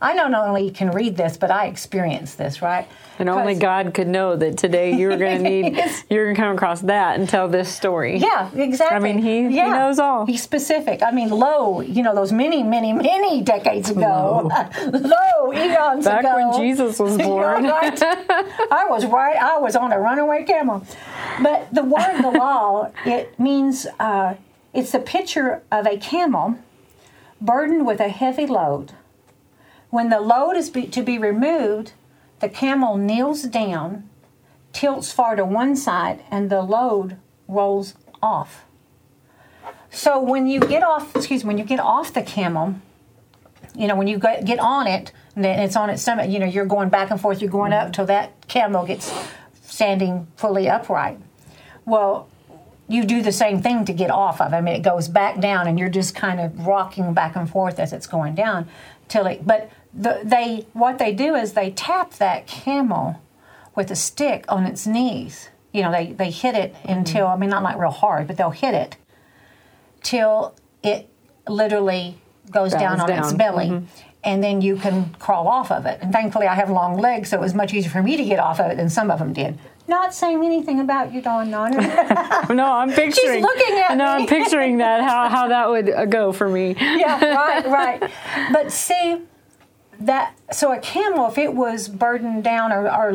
I 0.00 0.12
not 0.12 0.34
only 0.34 0.70
can 0.70 0.90
read 0.90 1.16
this, 1.16 1.36
but 1.36 1.50
I 1.50 1.66
experience 1.66 2.34
this, 2.34 2.60
right? 2.60 2.86
And 3.18 3.30
only 3.30 3.54
God 3.54 3.94
could 3.94 4.08
know 4.08 4.36
that 4.36 4.58
today 4.58 4.94
you're 4.94 5.16
going 5.16 5.38
to 5.42 5.48
need, 5.48 5.82
you're 6.10 6.24
going 6.24 6.36
to 6.36 6.40
come 6.40 6.54
across 6.54 6.82
that 6.82 7.18
and 7.18 7.26
tell 7.28 7.48
this 7.48 7.74
story. 7.74 8.18
Yeah, 8.18 8.50
exactly. 8.54 8.96
I 8.96 8.98
mean, 8.98 9.18
he, 9.22 9.56
yeah. 9.56 9.64
he 9.64 9.70
knows 9.70 9.98
all. 9.98 10.26
He's 10.26 10.42
specific. 10.42 11.02
I 11.02 11.12
mean, 11.12 11.30
lo, 11.30 11.80
you 11.80 12.02
know, 12.02 12.14
those 12.14 12.30
many, 12.30 12.62
many, 12.62 12.92
many 12.92 13.40
decades 13.42 13.88
ago, 13.88 14.50
lo, 14.92 15.52
eons 15.54 16.04
Back 16.04 16.20
ago. 16.20 16.34
when 16.34 16.60
Jesus 16.60 16.98
was 16.98 17.16
born. 17.18 17.64
right? 17.64 18.02
I 18.02 18.86
was 18.90 19.06
right. 19.06 19.36
I 19.36 19.58
was 19.58 19.76
on 19.76 19.92
a 19.92 19.98
runaway 19.98 20.44
camel. 20.44 20.86
But 21.42 21.72
the 21.72 21.84
word 21.84 22.16
galal, 22.22 22.92
it 23.06 23.38
means, 23.40 23.86
uh, 23.98 24.34
it's 24.74 24.92
a 24.92 24.98
picture 24.98 25.62
of 25.72 25.86
a 25.86 25.96
camel 25.96 26.58
burdened 27.40 27.86
with 27.86 28.00
a 28.00 28.08
heavy 28.08 28.46
load 28.46 28.92
when 29.96 30.10
the 30.10 30.20
load 30.20 30.58
is 30.58 30.68
be, 30.68 30.86
to 30.88 31.02
be 31.02 31.16
removed, 31.16 31.92
the 32.40 32.50
camel 32.50 32.98
kneels 32.98 33.44
down, 33.44 34.06
tilts 34.74 35.10
far 35.10 35.36
to 35.36 35.42
one 35.42 35.74
side, 35.74 36.22
and 36.30 36.50
the 36.50 36.60
load 36.60 37.16
rolls 37.48 37.94
off. 38.22 38.66
So 39.90 40.20
when 40.20 40.46
you 40.46 40.60
get 40.60 40.82
off, 40.82 41.16
excuse 41.16 41.44
me, 41.44 41.48
when 41.48 41.56
you 41.56 41.64
get 41.64 41.80
off 41.80 42.12
the 42.12 42.20
camel, 42.20 42.74
you 43.74 43.86
know, 43.86 43.96
when 43.96 44.06
you 44.06 44.18
get 44.18 44.58
on 44.58 44.86
it, 44.86 45.12
and 45.34 45.46
it's 45.46 45.76
on 45.76 45.88
its 45.88 46.02
stomach, 46.02 46.28
you 46.28 46.40
know, 46.40 46.46
you're 46.46 46.66
going 46.66 46.90
back 46.90 47.10
and 47.10 47.18
forth, 47.18 47.40
you're 47.40 47.50
going 47.50 47.72
up 47.72 47.94
till 47.94 48.04
that 48.04 48.46
camel 48.48 48.84
gets 48.84 49.10
standing 49.62 50.26
fully 50.36 50.68
upright. 50.68 51.18
Well, 51.86 52.28
you 52.86 53.06
do 53.06 53.22
the 53.22 53.32
same 53.32 53.62
thing 53.62 53.86
to 53.86 53.94
get 53.94 54.10
off 54.10 54.42
of. 54.42 54.52
I 54.52 54.60
mean, 54.60 54.74
it 54.74 54.82
goes 54.82 55.08
back 55.08 55.40
down, 55.40 55.66
and 55.66 55.78
you're 55.78 55.88
just 55.88 56.14
kind 56.14 56.38
of 56.38 56.66
rocking 56.66 57.14
back 57.14 57.34
and 57.34 57.48
forth 57.48 57.78
as 57.78 57.94
it's 57.94 58.06
going 58.06 58.34
down 58.34 58.68
till 59.08 59.26
it. 59.26 59.46
But 59.46 59.70
the, 59.96 60.20
they 60.22 60.66
what 60.72 60.98
they 60.98 61.12
do 61.12 61.34
is 61.34 61.54
they 61.54 61.70
tap 61.70 62.12
that 62.14 62.46
camel 62.46 63.20
with 63.74 63.90
a 63.90 63.96
stick 63.96 64.44
on 64.48 64.66
its 64.66 64.86
knees. 64.86 65.48
You 65.72 65.82
know, 65.82 65.92
they 65.92 66.12
they 66.12 66.30
hit 66.30 66.54
it 66.54 66.74
mm-hmm. 66.74 66.92
until 66.92 67.26
I 67.26 67.36
mean 67.36 67.50
not 67.50 67.62
like 67.62 67.78
real 67.78 67.90
hard, 67.90 68.26
but 68.26 68.36
they'll 68.36 68.50
hit 68.50 68.74
it 68.74 68.96
till 70.02 70.54
it 70.82 71.08
literally 71.48 72.18
goes 72.50 72.72
down 72.72 73.00
on 73.00 73.08
down. 73.08 73.24
its 73.24 73.32
belly. 73.32 73.68
Mm-hmm. 73.68 73.86
And 74.24 74.42
then 74.42 74.60
you 74.60 74.74
can 74.74 75.14
crawl 75.20 75.46
off 75.46 75.70
of 75.70 75.86
it. 75.86 76.00
And 76.02 76.12
thankfully, 76.12 76.48
I 76.48 76.56
have 76.56 76.68
long 76.68 76.98
legs, 76.98 77.28
so 77.30 77.36
it 77.36 77.40
was 77.40 77.54
much 77.54 77.72
easier 77.72 77.90
for 77.92 78.02
me 78.02 78.16
to 78.16 78.24
get 78.24 78.40
off 78.40 78.58
of 78.58 78.72
it 78.72 78.76
than 78.76 78.90
some 78.90 79.08
of 79.08 79.20
them 79.20 79.32
did 79.32 79.56
not 79.88 80.14
saying 80.14 80.44
anything 80.44 80.80
about 80.80 81.12
you, 81.12 81.20
Dawn 81.20 81.50
Nonner. 81.50 82.54
no, 82.54 82.72
I'm 82.72 82.88
picturing. 82.90 83.34
She's 83.34 83.42
looking 83.42 83.78
at 83.78 83.96
no. 83.96 84.04
I'm 84.04 84.26
picturing 84.26 84.78
that 84.78 85.02
how 85.02 85.28
how 85.28 85.48
that 85.48 85.68
would 85.68 85.90
uh, 85.90 86.06
go 86.06 86.32
for 86.32 86.48
me. 86.48 86.74
yeah, 86.78 87.24
right, 87.24 87.66
right. 87.66 88.10
But 88.52 88.72
see, 88.72 89.22
that 90.00 90.36
so 90.52 90.72
a 90.72 90.78
camel 90.78 91.28
if 91.28 91.38
it 91.38 91.54
was 91.54 91.88
burdened 91.88 92.44
down 92.44 92.72
or, 92.72 92.90
or 92.90 93.10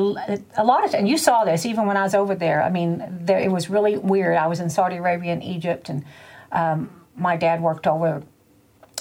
a 0.58 0.64
lot 0.64 0.84
of 0.84 0.94
and 0.94 1.08
you 1.08 1.18
saw 1.18 1.44
this 1.44 1.66
even 1.66 1.86
when 1.86 1.98
i 1.98 2.04
was 2.04 2.16
over 2.16 2.36
there. 2.36 2.64
I 2.64 2.70
mean 2.70 3.04
there, 3.22 3.40
it 3.40 3.52
was 3.52 3.70
really 3.70 3.98
weird. 3.98 4.38
I 4.38 4.48
was 4.48 4.60
in 4.60 4.70
saudi 4.70 4.98
arabia 4.98 5.34
and 5.34 5.44
egypt 5.44 5.90
and 5.90 6.04
um, 6.52 6.90
my 7.16 7.38
dad 7.38 7.62
worked 7.62 7.86
over 7.88 8.24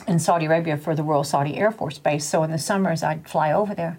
in 0.06 0.18
saudi 0.18 0.46
arabia 0.46 0.76
for 0.76 0.94
the 0.94 1.02
royal 1.02 1.24
saudi 1.24 1.56
air 1.56 1.70
force 1.70 1.98
base. 1.98 2.26
So 2.26 2.42
in 2.42 2.50
the 2.50 2.58
summers 2.58 3.02
i'd 3.02 3.28
fly 3.28 3.52
over 3.52 3.74
there. 3.74 3.98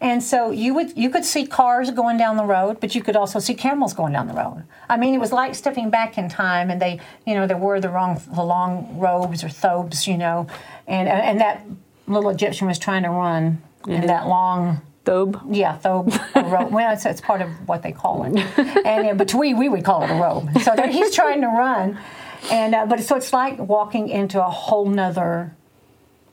And 0.00 0.22
so 0.22 0.50
you 0.50 0.74
would 0.74 0.98
you 0.98 1.08
could 1.08 1.24
see 1.24 1.46
cars 1.46 1.90
going 1.90 2.18
down 2.18 2.36
the 2.36 2.44
road 2.44 2.78
but 2.78 2.94
you 2.94 3.02
could 3.02 3.16
also 3.16 3.38
see 3.38 3.54
camels 3.54 3.94
going 3.94 4.12
down 4.12 4.28
the 4.28 4.34
road. 4.34 4.64
I 4.88 4.98
mean 4.98 5.14
it 5.14 5.18
was 5.18 5.32
like 5.32 5.54
stepping 5.54 5.88
back 5.88 6.18
in 6.18 6.28
time 6.28 6.70
and 6.70 6.80
they 6.80 7.00
you 7.26 7.34
know 7.34 7.46
they 7.46 7.54
wore 7.54 7.80
the 7.80 7.88
wrong 7.88 8.20
the 8.34 8.44
long 8.44 8.98
robes 8.98 9.42
or 9.42 9.48
thobes 9.48 10.06
you 10.06 10.18
know 10.18 10.46
and 10.86 11.08
and 11.08 11.40
that 11.40 11.64
little 12.06 12.30
Egyptian 12.30 12.66
was 12.66 12.78
trying 12.78 13.02
to 13.02 13.10
run 13.10 13.62
in 13.86 14.06
that 14.06 14.26
long 14.26 14.80
Thobe. 15.04 15.40
yeah, 15.50 15.78
thobe 15.78 16.12
robe. 16.50 16.72
Well, 16.72 16.92
it's, 16.92 17.04
it's 17.04 17.20
part 17.20 17.42
of 17.42 17.50
what 17.68 17.82
they 17.82 17.92
call 17.92 18.24
it, 18.24 18.38
and 18.86 19.08
uh, 19.08 19.14
but 19.14 19.34
we 19.34 19.52
we 19.52 19.68
would 19.68 19.84
call 19.84 20.02
it 20.02 20.10
a 20.10 20.14
robe. 20.14 20.48
So 20.62 20.74
there, 20.74 20.88
he's 20.88 21.14
trying 21.20 21.42
to 21.42 21.48
run, 21.48 21.98
and 22.50 22.74
uh, 22.74 22.86
but 22.86 23.00
so 23.00 23.16
it's 23.16 23.32
like 23.32 23.58
walking 23.58 24.08
into 24.08 24.44
a 24.44 24.48
whole 24.50 24.86
nother 24.86 25.54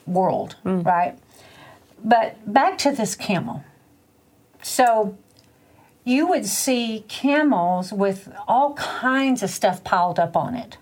world, 0.06 0.56
right? 0.64 1.18
But 2.04 2.38
back 2.52 2.78
to 2.80 2.92
this 2.92 3.16
camel. 3.16 3.64
So 4.64 5.18
you 6.06 6.28
would 6.28 6.46
see 6.46 7.04
camels 7.08 7.92
with 7.92 8.32
all 8.48 8.74
kinds 8.76 9.44
of 9.44 9.50
stuff 9.50 9.84
piled 9.84 10.18
up 10.18 10.38
on 10.38 10.56
it, 10.56 10.78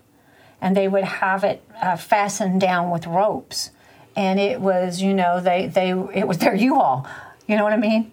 and 0.60 0.76
they 0.76 0.86
would 0.86 1.04
have 1.04 1.42
it 1.42 1.64
uh, 1.82 1.96
fastened 1.96 2.60
down 2.60 2.90
with 2.90 3.06
ropes 3.06 3.70
and 4.16 4.38
it 4.40 4.60
was 4.60 5.00
you 5.00 5.14
know 5.14 5.40
they 5.40 5.66
they 5.66 5.90
it 5.90 6.26
was 6.26 6.38
their 6.38 6.54
U-Haul, 6.54 7.06
you 7.46 7.56
know 7.56 7.64
what 7.64 7.72
I 7.72 7.76
mean, 7.78 8.12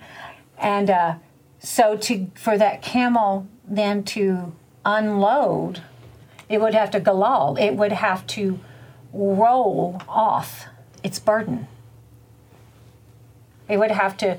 and 0.57 0.89
uh, 0.89 1.15
so 1.59 1.97
to 1.97 2.27
for 2.35 2.57
that 2.57 2.81
camel 2.81 3.47
then 3.67 4.03
to 4.03 4.53
unload, 4.85 5.81
it 6.49 6.61
would 6.61 6.73
have 6.73 6.91
to 6.91 6.99
galal. 7.01 7.59
It 7.59 7.75
would 7.75 7.91
have 7.91 8.25
to 8.27 8.59
roll 9.11 10.01
off 10.07 10.65
its 11.03 11.19
burden. 11.19 11.67
It 13.67 13.77
would 13.77 13.91
have 13.91 14.15
to 14.17 14.37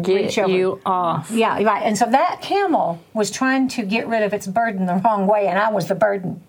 Get 0.00 0.14
reach 0.14 0.38
over. 0.38 0.50
you 0.50 0.80
off. 0.86 1.30
Yeah, 1.30 1.62
right. 1.62 1.82
And 1.82 1.96
so 1.96 2.06
that 2.06 2.40
camel 2.42 3.00
was 3.12 3.30
trying 3.30 3.68
to 3.68 3.82
get 3.82 4.06
rid 4.08 4.22
of 4.22 4.32
its 4.32 4.46
burden 4.46 4.86
the 4.86 5.00
wrong 5.04 5.26
way, 5.26 5.46
and 5.46 5.58
I 5.58 5.70
was 5.70 5.88
the 5.88 5.94
burden. 5.94 6.42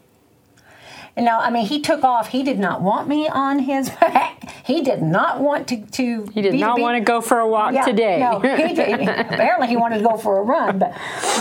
And 1.18 1.26
now, 1.26 1.40
I 1.40 1.50
mean, 1.50 1.66
he 1.66 1.80
took 1.80 2.04
off. 2.04 2.30
He 2.30 2.44
did 2.44 2.60
not 2.60 2.82
want 2.82 3.08
me 3.08 3.28
on 3.28 3.60
his 3.60 3.90
back. 4.02 4.52
He 4.66 4.82
did 4.82 5.02
not 5.02 5.40
want 5.40 5.68
to. 5.70 5.78
to 5.78 6.26
He 6.34 6.42
did 6.42 6.56
not 6.56 6.80
want 6.80 6.98
to 6.98 7.04
go 7.04 7.22
for 7.22 7.40
a 7.40 7.48
walk 7.48 7.74
yeah, 7.74 7.86
today. 7.86 8.20
No, 8.20 8.40
he 8.40 8.74
did. 8.74 9.02
apparently 9.08 9.68
he 9.68 9.78
wanted 9.78 10.00
to 10.00 10.04
go 10.04 10.18
for 10.18 10.40
a 10.40 10.44
run, 10.44 10.80
but 10.80 10.94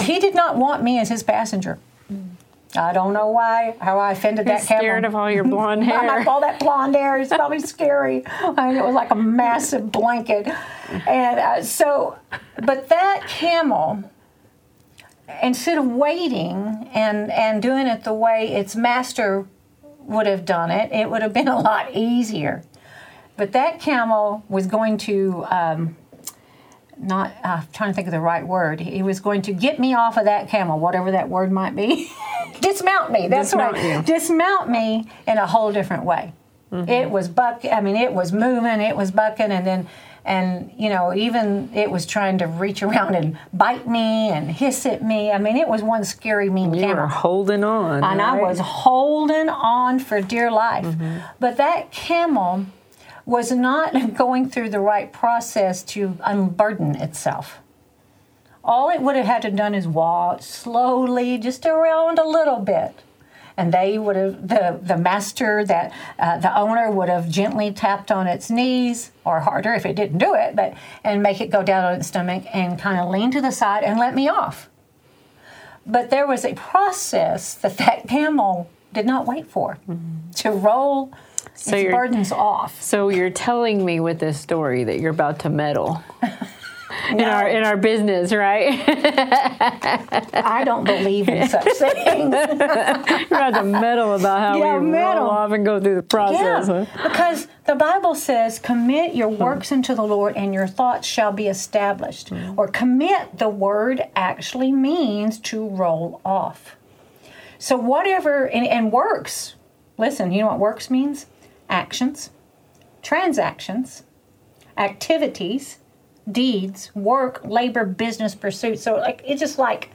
he 0.02 0.18
did 0.20 0.34
not 0.34 0.56
want 0.56 0.82
me 0.82 0.98
as 1.00 1.08
his 1.08 1.22
passenger. 1.22 1.78
I 2.76 2.92
don't 2.92 3.12
know 3.12 3.28
why, 3.28 3.76
how 3.80 3.98
I 3.98 4.12
offended 4.12 4.46
that 4.46 4.66
camel. 4.66 4.82
scared 4.82 5.04
of 5.04 5.14
all 5.14 5.30
your 5.30 5.44
blonde 5.54 5.84
hair. 5.84 6.28
All 6.28 6.40
that 6.40 6.58
blonde 6.58 6.96
hair 6.96 7.18
is 7.20 7.28
probably 7.28 7.60
scary. 7.60 8.24
I 8.26 8.68
mean, 8.68 8.76
it 8.76 8.84
was 8.84 8.94
like 8.94 9.10
a 9.10 9.16
massive 9.16 9.92
blanket. 9.92 10.48
And 11.06 11.38
uh, 11.38 11.62
so, 11.62 12.18
but 12.64 12.88
that 12.88 13.26
camel, 13.28 14.10
instead 15.40 15.78
of 15.78 15.86
waiting 15.86 16.88
and, 16.92 17.30
and 17.30 17.62
doing 17.62 17.86
it 17.86 18.02
the 18.02 18.14
way 18.14 18.52
its 18.52 18.74
master 18.74 19.46
would 20.04 20.26
have 20.26 20.44
done 20.44 20.70
it, 20.70 20.92
it 20.92 21.10
would 21.10 21.22
have 21.22 21.32
been 21.32 21.48
a 21.48 21.58
lot 21.58 21.94
easier. 21.94 22.62
But 23.36 23.52
that 23.52 23.80
camel 23.80 24.44
was 24.48 24.66
going 24.66 24.98
to, 24.98 25.44
um, 25.50 25.96
not, 26.96 27.32
uh, 27.42 27.60
I'm 27.62 27.68
trying 27.72 27.90
to 27.90 27.94
think 27.94 28.06
of 28.06 28.12
the 28.12 28.20
right 28.20 28.46
word. 28.46 28.80
He 28.80 29.02
was 29.02 29.18
going 29.18 29.42
to 29.42 29.52
get 29.52 29.80
me 29.80 29.94
off 29.94 30.16
of 30.16 30.26
that 30.26 30.48
camel, 30.48 30.78
whatever 30.78 31.10
that 31.10 31.28
word 31.28 31.50
might 31.50 31.74
be. 31.74 32.10
Dismount 32.60 33.10
me. 33.10 33.26
That's 33.26 33.50
Dismount 33.50 33.74
right. 33.74 33.96
you. 33.96 34.02
Dismount 34.02 34.70
me 34.70 35.10
in 35.26 35.38
a 35.38 35.46
whole 35.46 35.72
different 35.72 36.04
way. 36.04 36.32
It 36.88 37.10
was 37.10 37.28
buck. 37.28 37.64
I 37.70 37.80
mean, 37.80 37.94
it 37.94 38.12
was 38.12 38.32
moving. 38.32 38.80
It 38.80 38.96
was 38.96 39.12
bucking, 39.12 39.52
and 39.52 39.64
then, 39.64 39.86
and 40.24 40.72
you 40.78 40.88
know, 40.88 41.14
even 41.14 41.70
it 41.74 41.90
was 41.90 42.06
trying 42.06 42.38
to 42.38 42.46
reach 42.46 42.82
around 42.82 43.14
and 43.14 43.38
bite 43.52 43.86
me 43.86 44.30
and 44.30 44.50
hiss 44.50 44.86
at 44.86 45.02
me. 45.02 45.30
I 45.30 45.38
mean, 45.38 45.56
it 45.56 45.68
was 45.68 45.82
one 45.82 46.04
scary, 46.04 46.48
mean 46.48 46.72
You 46.72 46.80
camel. 46.80 47.02
were 47.02 47.08
holding 47.08 47.62
on. 47.62 48.02
And 48.02 48.22
I 48.22 48.40
was 48.40 48.58
holding 48.58 49.48
on 49.48 49.98
for 49.98 50.20
dear 50.20 50.50
life. 50.50 50.86
Mm-hmm. 50.86 51.18
But 51.40 51.58
that 51.58 51.92
camel 51.92 52.66
was 53.26 53.50
not 53.52 54.14
going 54.16 54.48
through 54.48 54.70
the 54.70 54.80
right 54.80 55.12
process 55.12 55.82
to 55.82 56.16
unburden 56.24 56.96
itself. 56.96 57.58
All 58.62 58.88
it 58.88 59.02
would 59.02 59.16
have 59.16 59.26
had 59.26 59.42
to 59.42 59.50
done 59.50 59.74
is 59.74 59.86
walk 59.86 60.42
slowly, 60.42 61.36
just 61.36 61.66
around 61.66 62.18
a 62.18 62.26
little 62.26 62.60
bit. 62.60 63.02
And 63.56 63.72
they 63.72 63.98
would 63.98 64.16
have, 64.16 64.48
the, 64.48 64.80
the 64.82 64.96
master, 64.96 65.64
that 65.64 65.92
uh, 66.18 66.38
the 66.38 66.56
owner 66.58 66.90
would 66.90 67.08
have 67.08 67.28
gently 67.28 67.70
tapped 67.72 68.10
on 68.10 68.26
its 68.26 68.50
knees, 68.50 69.12
or 69.24 69.40
harder 69.40 69.72
if 69.74 69.86
it 69.86 69.94
didn't 69.94 70.18
do 70.18 70.34
it, 70.34 70.56
but 70.56 70.74
and 71.04 71.22
make 71.22 71.40
it 71.40 71.50
go 71.50 71.62
down 71.62 71.84
on 71.84 71.94
its 71.94 72.08
stomach 72.08 72.44
and 72.52 72.78
kind 72.78 72.98
of 72.98 73.08
lean 73.10 73.30
to 73.30 73.40
the 73.40 73.52
side 73.52 73.84
and 73.84 73.98
let 73.98 74.14
me 74.14 74.28
off. 74.28 74.68
But 75.86 76.10
there 76.10 76.26
was 76.26 76.44
a 76.44 76.54
process 76.54 77.54
that 77.54 77.76
that 77.78 78.08
camel 78.08 78.70
did 78.92 79.06
not 79.06 79.26
wait 79.26 79.46
for 79.46 79.78
to 80.36 80.50
roll 80.50 81.12
So 81.54 81.76
its 81.76 81.90
burdens 81.90 82.32
off. 82.32 82.80
So 82.80 83.08
you're 83.08 83.30
telling 83.30 83.84
me 83.84 84.00
with 84.00 84.18
this 84.18 84.40
story 84.40 84.84
that 84.84 85.00
you're 85.00 85.10
about 85.10 85.40
to 85.40 85.50
meddle 85.50 86.02
in 87.10 87.20
our 87.20 87.48
in 87.48 87.64
our 87.64 87.76
business, 87.76 88.32
right? 88.32 88.82
I 90.34 90.62
don't 90.64 90.84
believe 90.84 91.28
in 91.28 91.48
such 91.48 91.64
things. 91.78 92.34
you're 92.34 93.26
about 93.26 93.54
to 93.54 93.64
meddle 93.64 94.14
about 94.14 94.40
how 94.40 94.58
Yeah, 94.58 94.78
we 94.78 94.86
meddle. 94.86 95.24
roll 95.24 95.30
off 95.30 95.52
and 95.52 95.64
go 95.64 95.80
through 95.80 95.96
the 95.96 96.02
process. 96.02 96.68
Yeah, 96.68 96.84
huh? 96.84 97.08
because 97.08 97.48
the 97.66 97.74
Bible 97.74 98.14
says, 98.14 98.58
"Commit 98.58 99.14
your 99.14 99.30
hmm. 99.30 99.42
works 99.42 99.72
unto 99.72 99.94
the 99.94 100.02
Lord, 100.02 100.36
and 100.36 100.54
your 100.54 100.66
thoughts 100.66 101.06
shall 101.06 101.32
be 101.32 101.48
established." 101.48 102.30
Hmm. 102.30 102.58
Or 102.58 102.68
commit, 102.68 103.38
the 103.38 103.48
word 103.48 104.02
actually 104.16 104.72
means 104.72 105.38
to 105.40 105.68
roll 105.68 106.20
off. 106.24 106.76
So 107.58 107.76
whatever 107.76 108.46
and, 108.46 108.66
and 108.66 108.92
works. 108.92 109.54
Listen, 109.96 110.32
you 110.32 110.40
know 110.40 110.48
what 110.48 110.58
works 110.58 110.90
means? 110.90 111.26
Actions, 111.68 112.30
transactions, 113.02 114.02
activities, 114.76 115.78
deeds, 116.30 116.90
work, 116.94 117.44
labor, 117.44 117.84
business, 117.84 118.34
pursuit. 118.34 118.78
So 118.78 118.96
like 118.96 119.22
it 119.26 119.38
just 119.38 119.58
like 119.58 119.90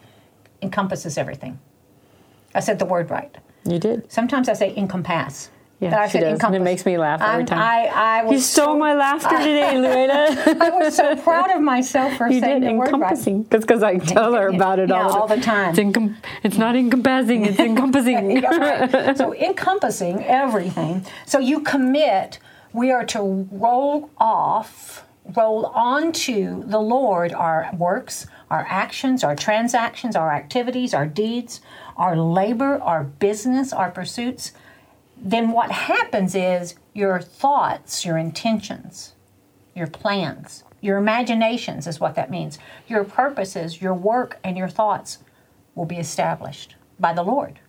encompasses 0.62 1.18
everything. 1.18 1.60
I 2.54 2.60
said 2.60 2.80
the 2.80 2.86
word 2.86 3.10
right. 3.10 3.36
You 3.66 3.80
did. 3.80 4.12
Sometimes 4.12 4.50
I 4.50 4.54
say 4.54 4.76
encompass. 4.76 5.50
Yeah, 5.82 5.92
But 5.92 6.00
I 6.00 6.08
she 6.08 6.12
said 6.20 6.32
does, 6.32 6.44
and 6.44 6.56
it 6.56 6.60
makes 6.62 6.86
me 6.86 6.98
laugh 6.98 7.22
every 7.22 7.36
I'm- 7.36 7.46
time. 7.46 7.60
I, 7.60 7.86
I 8.20 8.24
was 8.24 8.34
You 8.34 8.40
stole 8.42 8.66
so, 8.74 8.78
my 8.78 8.94
laughter 8.96 9.38
today, 9.38 9.76
Louada. 9.76 10.60
I 10.62 10.70
was 10.72 10.94
so 10.94 11.16
proud 11.16 11.52
of 11.52 11.62
myself 11.62 12.18
for 12.18 12.28
You 12.28 12.42
saying 12.42 12.62
did 12.64 12.70
the 12.72 12.74
word 12.74 12.86
right. 12.92 12.94
encompassing 12.96 13.44
because 13.44 13.82
I 13.82 13.98
tell 13.98 14.34
her 14.34 14.50
about 14.50 14.80
it 14.80 14.90
Yeah, 14.90 15.04
all, 15.04 15.22
all 15.22 15.28
the 15.28 15.40
time. 15.40 15.70
It's, 15.70 15.80
encom- 15.80 16.16
it's 16.44 16.58
not 16.58 16.76
encompassing; 16.76 17.46
it's 17.46 17.60
encompassing. 17.72 18.30
Yeah, 18.32 18.58
right. 18.58 19.18
So 19.18 19.34
encompassing 19.50 20.22
everything. 20.26 21.06
So 21.26 21.40
you 21.40 21.62
commit. 21.62 22.40
We 22.74 22.92
are 22.92 23.06
to 23.06 23.48
roll 23.50 24.10
off, 24.18 25.06
roll 25.36 25.66
onto 25.68 26.64
the 26.64 26.80
Lord 26.80 27.34
our 27.34 27.70
works, 27.78 28.28
our 28.50 28.66
actions, 28.70 29.24
our 29.24 29.36
transactions, 29.36 30.16
our 30.16 30.32
activities, 30.32 30.94
our 30.94 31.06
deeds, 31.06 31.62
our 31.98 32.16
labor, 32.16 32.82
our 32.82 33.04
business, 33.04 33.74
our 33.74 33.92
pursuits. 33.92 34.54
Then 35.18 35.52
what 35.52 35.72
happens 35.72 36.36
is 36.36 36.76
your 36.94 37.20
thoughts, 37.20 38.06
your 38.06 38.18
intentions, 38.18 39.14
your 39.76 39.88
plans, 39.88 40.64
your 40.82 40.98
imaginations 40.98 41.88
is 41.88 42.00
what 42.00 42.16
that 42.16 42.32
means. 42.32 42.58
Your 42.88 43.04
purposes, 43.04 43.82
your 43.82 43.94
work, 43.94 44.40
and 44.44 44.58
your 44.58 44.70
thoughts 44.70 45.20
will 45.76 45.86
be 45.86 45.98
established 45.98 46.76
by 47.00 47.14
the 47.14 47.24
Lord. 47.24 47.60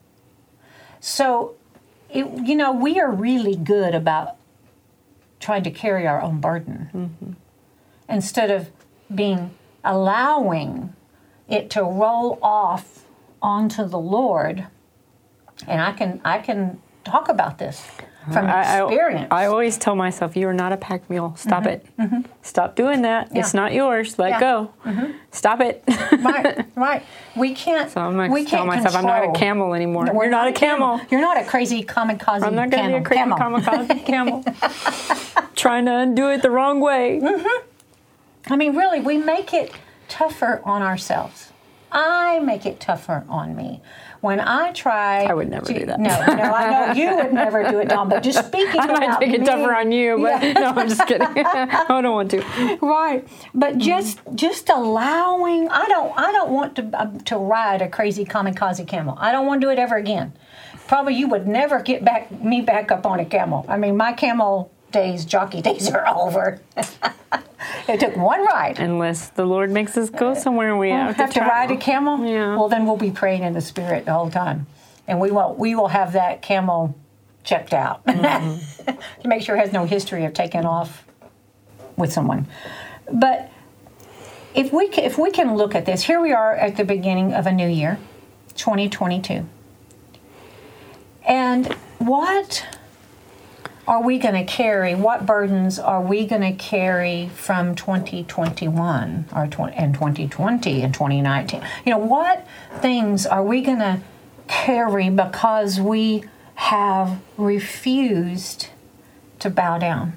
So, 1.00 1.54
it, 2.08 2.26
you 2.46 2.54
know, 2.54 2.72
we 2.72 3.00
are 3.00 3.10
really 3.10 3.56
good 3.56 3.94
about 3.94 4.36
trying 5.40 5.62
to 5.64 5.70
carry 5.70 6.06
our 6.06 6.20
own 6.20 6.40
burden 6.40 6.90
mm-hmm. 6.94 7.32
Instead 8.10 8.50
of 8.50 8.70
being 9.14 9.50
allowing 9.84 10.94
it 11.48 11.70
to 11.70 11.82
roll 11.82 12.38
off 12.42 13.04
onto 13.42 13.86
the 13.86 13.98
Lord. 13.98 14.66
And 15.66 15.80
I 15.80 15.92
can 15.92 16.20
I 16.24 16.38
can 16.38 16.80
talk 17.04 17.28
about 17.28 17.58
this 17.58 17.86
from 18.32 18.46
I, 18.46 18.62
I- 18.80 18.82
experience. 18.84 19.28
I, 19.30 19.46
always 19.46 19.76
tell 19.78 19.96
myself, 19.96 20.36
"You 20.36 20.46
are 20.48 20.54
not 20.54 20.72
a 20.72 20.76
pack 20.76 21.08
mule. 21.10 21.34
Stop 21.36 21.66
it. 21.66 21.84
Stop 22.42 22.76
doing 22.76 23.02
that. 23.02 23.28
It's 23.34 23.48
Mm-hmm. 23.48 23.56
Not 23.56 23.72
yours. 23.72 24.18
Let 24.18 24.40
Yeah. 24.40 24.40
Mm-hmm. 24.40 25.00
go. 25.06 25.12
Stop 25.32 25.60
it." 25.60 25.82
right, 26.22 26.66
right. 26.76 27.02
We 27.36 27.54
can't. 27.54 27.90
so 27.90 28.00
I'm 28.02 28.16
like, 28.16 28.30
we 28.30 28.44
tell 28.44 28.64
myself, 28.66 28.94
"I'm 28.94 29.04
not 29.04 29.24
a 29.24 29.32
camel 29.32 29.74
anymore. 29.74 30.06
We're 30.12 30.24
You're 30.24 30.30
not 30.30 30.48
a 30.48 30.52
camel. 30.52 31.00
You're 31.10 31.20
not 31.22 31.38
a 31.38 31.44
crazy 31.44 31.82
kamikaze 31.82 32.40
camel. 32.40 32.44
I'm 32.48 32.54
not 32.54 32.70
going 32.70 32.84
to 32.84 32.90
be 32.90 32.94
a 32.96 33.02
crazy 33.02 33.20
camel. 33.20 33.38
kamikaze 33.38 34.04
camel. 34.10 34.44
trying 35.56 35.86
to 35.86 35.94
undo 35.96 36.28
it 36.30 36.42
the 36.42 36.50
wrong 36.50 36.80
way. 36.80 37.20
I 38.48 38.56
mean, 38.56 38.76
really, 38.76 39.00
we 39.00 39.18
make 39.18 39.52
it 39.54 39.72
tougher 40.08 40.60
on 40.64 40.82
ourselves. 40.82 41.52
I 41.92 42.38
make 42.38 42.66
it 42.66 42.78
tougher 42.78 43.24
on 43.28 43.56
me. 43.56 43.82
When 44.20 44.38
I 44.38 44.70
try, 44.72 45.24
I 45.24 45.34
would 45.34 45.48
never 45.48 45.66
to- 45.66 45.74
do 45.80 45.86
that. 45.86 45.98
No, 45.98 46.10
no, 46.10 46.42
I 46.52 46.70
know 46.70 46.92
you 46.92 47.16
would 47.16 47.32
never 47.32 47.68
do 47.68 47.80
it, 47.80 47.88
Dawn. 47.88 48.08
But 48.08 48.22
just 48.22 48.46
speaking 48.46 48.78
I 48.80 48.86
might 48.86 49.02
about 49.04 49.20
make 49.20 49.32
it 49.34 49.40
me, 49.40 49.46
tougher 49.46 49.74
on 49.74 49.90
you, 49.90 50.18
but 50.20 50.40
Yeah. 50.42 50.52
no, 50.52 50.66
I'm 50.68 50.88
just 50.88 51.04
kidding. 51.06 51.26
I 51.36 51.86
don't 52.00 52.12
want 52.12 52.30
to. 52.32 52.78
right 52.80 53.26
but 53.54 53.78
just 53.78 54.20
just 54.34 54.68
allowing 54.68 55.68
i 55.70 55.86
don't 55.88 56.12
i 56.18 56.30
don't 56.32 56.50
want 56.50 56.76
to 56.76 56.88
uh, 56.94 57.10
to 57.24 57.36
ride 57.36 57.82
a 57.82 57.88
crazy 57.88 58.24
kamikaze 58.24 58.86
camel 58.86 59.16
i 59.18 59.32
don't 59.32 59.46
want 59.46 59.60
to 59.60 59.66
do 59.66 59.70
it 59.70 59.78
ever 59.78 59.96
again 59.96 60.32
probably 60.86 61.14
you 61.14 61.26
would 61.28 61.46
never 61.48 61.80
get 61.82 62.04
back 62.04 62.30
me 62.30 62.60
back 62.60 62.90
up 62.92 63.04
on 63.06 63.18
a 63.18 63.24
camel 63.24 63.64
i 63.68 63.76
mean 63.76 63.96
my 63.96 64.12
camel 64.12 64.70
days 64.92 65.24
jockey 65.24 65.60
days 65.62 65.90
are 65.90 66.06
over 66.08 66.60
it 67.88 68.00
took 68.00 68.16
one 68.16 68.44
ride 68.44 68.78
Unless 68.78 69.30
the 69.30 69.44
Lord 69.44 69.70
makes 69.70 69.96
us 69.96 70.10
go 70.10 70.34
somewhere 70.34 70.76
we 70.76 70.90
have, 70.90 71.16
have 71.16 71.32
to 71.34 71.40
ride 71.40 71.70
a 71.70 71.76
camel 71.76 72.24
Yeah. 72.24 72.56
well 72.56 72.68
then 72.68 72.86
we'll 72.86 72.96
be 72.96 73.10
praying 73.10 73.42
in 73.42 73.52
the 73.52 73.60
spirit 73.60 74.04
the 74.04 74.12
whole 74.12 74.30
time 74.30 74.66
and 75.08 75.20
we 75.20 75.30
won't. 75.30 75.58
we 75.58 75.74
will 75.74 75.88
have 75.88 76.12
that 76.12 76.42
camel 76.42 76.94
checked 77.44 77.72
out 77.72 78.04
Mm-hmm. 78.06 78.90
to 79.22 79.28
make 79.28 79.42
sure 79.42 79.56
it 79.56 79.60
has 79.60 79.72
no 79.72 79.84
history 79.84 80.24
of 80.24 80.34
taking 80.34 80.64
off 80.64 81.04
with 81.96 82.12
someone 82.12 82.46
but 83.12 83.50
if 84.54 84.72
we 84.72 84.88
can, 84.88 85.04
if 85.04 85.16
we 85.18 85.30
can 85.30 85.56
look 85.56 85.74
at 85.74 85.86
this 85.86 86.02
here 86.04 86.20
we 86.20 86.32
are 86.32 86.54
at 86.54 86.76
the 86.76 86.84
beginning 86.84 87.32
of 87.34 87.46
a 87.46 87.52
new 87.52 87.68
year 87.68 87.98
2022 88.56 89.46
and 91.26 91.72
what 91.98 92.66
are 93.90 94.00
we 94.00 94.18
going 94.18 94.36
to 94.36 94.44
carry? 94.44 94.94
What 94.94 95.26
burdens 95.26 95.80
are 95.80 96.00
we 96.00 96.24
going 96.24 96.42
to 96.42 96.52
carry 96.52 97.28
from 97.34 97.74
2021 97.74 99.24
or 99.34 99.48
tw- 99.48 99.74
and 99.74 99.92
2020 99.92 100.82
and 100.82 100.94
2019? 100.94 101.60
You 101.84 101.90
know, 101.90 101.98
what 101.98 102.46
things 102.76 103.26
are 103.26 103.42
we 103.42 103.62
going 103.62 103.80
to 103.80 104.00
carry 104.46 105.10
because 105.10 105.80
we 105.80 106.22
have 106.54 107.18
refused 107.36 108.68
to 109.40 109.50
bow 109.50 109.78
down? 109.78 110.12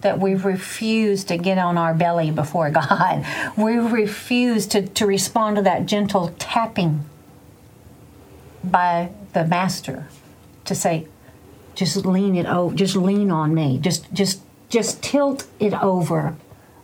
That 0.00 0.18
we've 0.18 0.46
refused 0.46 1.28
to 1.28 1.36
get 1.36 1.58
on 1.58 1.76
our 1.76 1.92
belly 1.92 2.30
before 2.30 2.70
God. 2.70 3.26
We 3.54 3.76
refuse 3.76 4.66
to, 4.68 4.86
to 4.86 5.04
respond 5.04 5.56
to 5.56 5.62
that 5.62 5.84
gentle 5.84 6.34
tapping 6.38 7.04
by 8.64 9.10
the 9.34 9.44
master 9.44 10.08
to 10.64 10.74
say, 10.74 11.06
just 11.74 12.04
lean 12.04 12.36
it 12.36 12.46
over 12.46 12.74
just 12.74 12.96
lean 12.96 13.30
on 13.30 13.54
me. 13.54 13.78
Just 13.78 14.12
just 14.12 14.42
just 14.68 15.02
tilt 15.02 15.46
it 15.58 15.74
over 15.74 16.36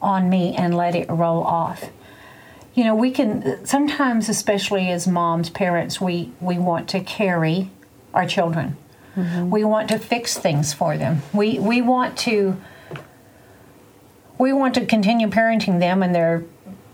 on 0.02 0.28
me 0.28 0.54
and 0.56 0.76
let 0.76 0.94
it 0.94 1.08
roll 1.08 1.42
off. 1.42 1.90
You 2.74 2.84
know 2.84 2.94
we 2.94 3.10
can 3.10 3.64
sometimes 3.64 4.28
especially 4.28 4.90
as 4.90 5.06
moms 5.06 5.50
parents 5.50 6.00
we 6.00 6.32
we 6.40 6.58
want 6.58 6.88
to 6.90 7.00
carry 7.00 7.70
our 8.14 8.26
children. 8.26 8.76
Mm-hmm. 9.16 9.50
We 9.50 9.64
want 9.64 9.88
to 9.88 9.98
fix 9.98 10.36
things 10.36 10.72
for 10.72 10.96
them. 10.96 11.22
We 11.32 11.58
we 11.58 11.80
want 11.80 12.18
to 12.18 12.56
we 14.38 14.52
want 14.52 14.74
to 14.74 14.84
continue 14.84 15.28
parenting 15.28 15.80
them 15.80 16.02
and 16.02 16.14
they're 16.14 16.44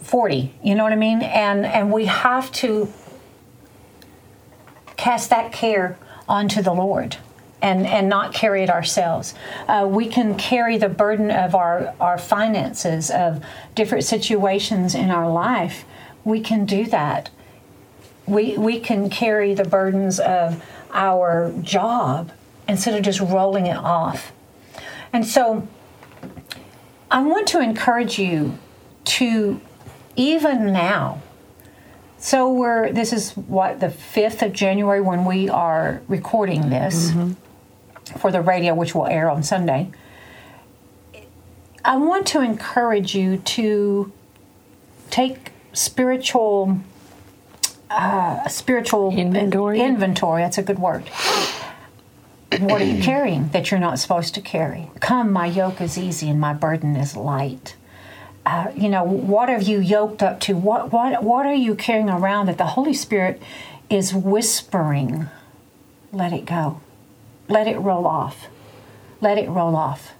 40 0.03 0.53
you 0.63 0.75
know 0.75 0.83
what 0.83 0.93
i 0.93 0.97
mean? 0.97 1.23
And 1.23 1.65
and 1.65 1.93
we 1.93 2.07
have 2.07 2.51
to 2.53 2.93
cast 4.97 5.31
that 5.31 5.53
care 5.53 5.99
onto 6.29 6.63
the 6.63 6.73
Lord 6.73 7.17
and, 7.63 7.87
and 7.87 8.09
not 8.09 8.35
carry 8.35 8.65
it 8.65 8.69
ourselves. 8.69 9.35
Uh, 9.69 9.87
we 9.89 10.07
can 10.09 10.37
carry 10.37 10.77
the 10.77 10.89
burden 10.89 11.31
of 11.31 11.55
our, 11.55 11.95
our 12.01 12.19
finances, 12.19 13.11
of 13.11 13.43
different 13.75 14.05
situations 14.05 14.95
in 14.95 15.11
our 15.11 15.31
life. 15.31 15.85
We 16.25 16.41
can 16.41 16.67
do 16.67 16.85
that. 16.87 17.31
We, 18.27 18.59
we 18.59 18.81
can 18.81 19.09
carry 19.09 19.55
the 19.55 19.65
burdens 19.65 20.19
of 20.21 20.63
our 20.93 21.53
job 21.63 22.33
instead 22.69 22.95
of 22.95 23.03
just 23.03 23.21
rolling 23.21 23.67
it 23.67 23.77
off. 23.77 24.33
And 25.13 25.27
so 25.27 25.67
I 27.11 27.23
want 27.23 27.47
to 27.49 27.61
encourage 27.61 28.19
you 28.19 28.59
to, 29.05 29.61
even 30.17 30.73
now, 30.73 31.23
so 32.19 32.53
we're 32.53 32.93
this 32.93 33.13
is 33.13 33.33
what 33.33 33.81
the 33.81 33.89
5th 33.89 34.47
of 34.47 34.53
January 34.53 35.01
when 35.01 35.25
we 35.25 35.49
are 35.49 36.01
recording 36.07 36.71
this 36.71 37.11
for 38.19 38.31
the 38.31 38.41
radio 38.41 38.75
which 38.75 38.95
will 38.95 39.07
air 39.07 39.31
on 39.31 39.43
Sunday. 39.43 39.91
I 41.85 41.97
want 41.97 42.27
to 42.29 42.41
encourage 42.41 43.15
you 43.15 43.39
to 43.39 44.13
take 45.11 45.51
spiritual 45.73 46.81
uh, 47.91 48.49
spiritual 48.49 49.17
Inventory? 49.17 49.81
inventory, 49.81 50.43
that's 50.43 50.57
a 50.59 50.63
good 50.63 50.79
word. 50.79 51.09
What 52.59 52.81
are 52.81 52.85
you 52.85 53.03
carrying 53.03 53.49
that 53.49 53.71
you're 53.71 53.81
not 53.81 53.99
supposed 53.99 54.35
to 54.35 54.41
carry? 54.41 54.91
Come, 55.01 55.31
my 55.33 55.47
yoke 55.47 55.81
is 55.81 55.99
easy 55.99 56.31
and 56.31 56.41
my 56.41 56.55
burden 56.55 56.97
is 56.97 57.17
light 57.17 57.75
uh, 58.45 58.73
you 58.75 58.89
know, 58.89 59.05
what 59.05 59.49
have 59.49 59.63
you 59.63 59.79
yoked 59.79 60.23
up 60.23 60.41
to? 60.41 60.55
What 60.55 60.93
what 60.93 61.23
what 61.23 61.47
are 61.47 61.55
you 61.55 61.75
carrying 61.75 62.11
around 62.11 62.47
that 62.47 62.59
the 62.59 62.67
Holy 62.67 62.95
Spirit 62.95 63.41
is 63.89 64.13
whispering? 64.13 65.29
Let 66.13 66.33
it 66.33 66.45
go. 66.45 66.81
Let 67.49 67.67
it 67.67 67.79
roll 67.79 68.07
off. 68.07 68.47
Let 69.21 69.39
it 69.39 69.49
roll 69.49 69.77
off. 69.77 70.13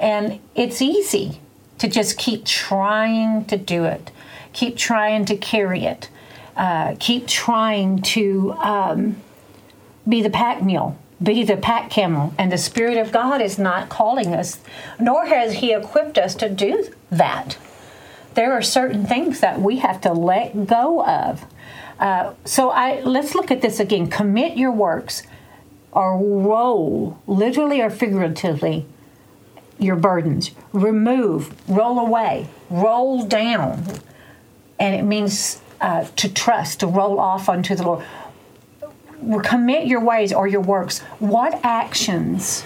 And 0.00 0.40
it's 0.54 0.80
easy 0.80 1.40
to 1.78 1.88
just 1.88 2.18
keep 2.18 2.44
trying 2.44 3.44
to 3.46 3.56
do 3.56 3.84
it. 3.84 4.10
Keep 4.52 4.76
trying 4.76 5.24
to 5.26 5.36
carry 5.36 5.84
it. 5.84 6.08
Uh, 6.56 6.96
keep 6.98 7.26
trying 7.26 8.02
to 8.02 8.52
um, 8.54 9.16
be 10.08 10.22
the 10.22 10.30
pack 10.30 10.62
mule, 10.62 10.98
be 11.22 11.44
the 11.44 11.56
pack 11.56 11.90
camel. 11.90 12.34
And 12.36 12.50
the 12.50 12.58
Spirit 12.58 12.96
of 12.96 13.12
God 13.12 13.40
is 13.40 13.58
not 13.58 13.88
calling 13.88 14.34
us, 14.34 14.60
nor 14.98 15.26
has 15.26 15.54
He 15.54 15.72
equipped 15.72 16.18
us 16.18 16.34
to 16.36 16.48
do 16.48 16.92
that. 17.10 17.56
There 18.34 18.52
are 18.52 18.62
certain 18.62 19.06
things 19.06 19.40
that 19.40 19.60
we 19.60 19.78
have 19.78 20.00
to 20.02 20.12
let 20.12 20.66
go 20.66 21.04
of. 21.04 21.44
Uh, 21.98 22.34
so 22.44 22.70
I 22.70 23.00
let's 23.00 23.34
look 23.34 23.50
at 23.50 23.62
this 23.62 23.80
again. 23.80 24.08
Commit 24.08 24.56
your 24.56 24.70
works, 24.72 25.22
or 25.98 26.16
roll, 26.16 27.20
literally 27.26 27.80
or 27.80 27.90
figuratively, 27.90 28.86
your 29.80 29.96
burdens. 29.96 30.52
Remove, 30.72 31.52
roll 31.68 31.98
away, 31.98 32.46
roll 32.70 33.24
down, 33.24 33.82
and 34.78 34.94
it 34.94 35.02
means 35.02 35.60
uh, 35.80 36.04
to 36.14 36.32
trust, 36.32 36.78
to 36.80 36.86
roll 36.86 37.18
off 37.18 37.48
unto 37.48 37.74
the 37.74 37.82
Lord 37.82 38.04
commit 39.42 39.88
your 39.88 40.00
ways 40.00 40.32
or 40.32 40.46
your 40.46 40.60
works. 40.60 41.00
What 41.18 41.58
actions, 41.64 42.62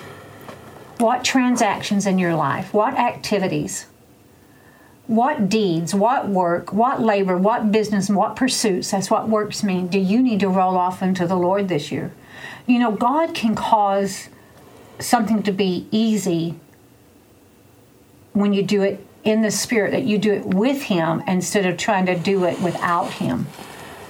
what 0.98 1.24
transactions 1.24 2.06
in 2.06 2.18
your 2.18 2.34
life, 2.34 2.74
what 2.74 2.92
activities, 2.98 3.86
what 5.06 5.48
deeds, 5.48 5.94
what 5.94 6.28
work, 6.28 6.74
what 6.74 7.00
labor, 7.00 7.38
what 7.38 7.72
business, 7.72 8.10
what 8.10 8.36
pursuits, 8.36 8.90
that's 8.90 9.10
what 9.10 9.30
works 9.30 9.62
mean, 9.62 9.86
do 9.86 9.98
you 9.98 10.22
need 10.22 10.40
to 10.40 10.50
roll 10.50 10.76
off 10.76 11.02
into 11.02 11.26
the 11.26 11.36
Lord 11.36 11.68
this 11.68 11.90
year? 11.90 12.12
You 12.66 12.78
know, 12.78 12.92
God 12.92 13.34
can 13.34 13.54
cause 13.54 14.28
something 14.98 15.42
to 15.42 15.52
be 15.52 15.86
easy 15.90 16.54
when 18.32 18.52
you 18.52 18.62
do 18.62 18.82
it 18.82 19.04
in 19.24 19.42
the 19.42 19.50
Spirit, 19.50 19.92
that 19.92 20.02
you 20.02 20.18
do 20.18 20.32
it 20.32 20.44
with 20.44 20.82
Him 20.82 21.22
instead 21.26 21.66
of 21.66 21.76
trying 21.76 22.06
to 22.06 22.18
do 22.18 22.44
it 22.44 22.60
without 22.60 23.12
Him. 23.14 23.46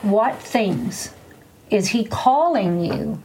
What 0.03 0.38
things 0.41 1.12
is 1.71 1.88
He 1.88 2.05
calling 2.05 2.85
you? 2.85 3.23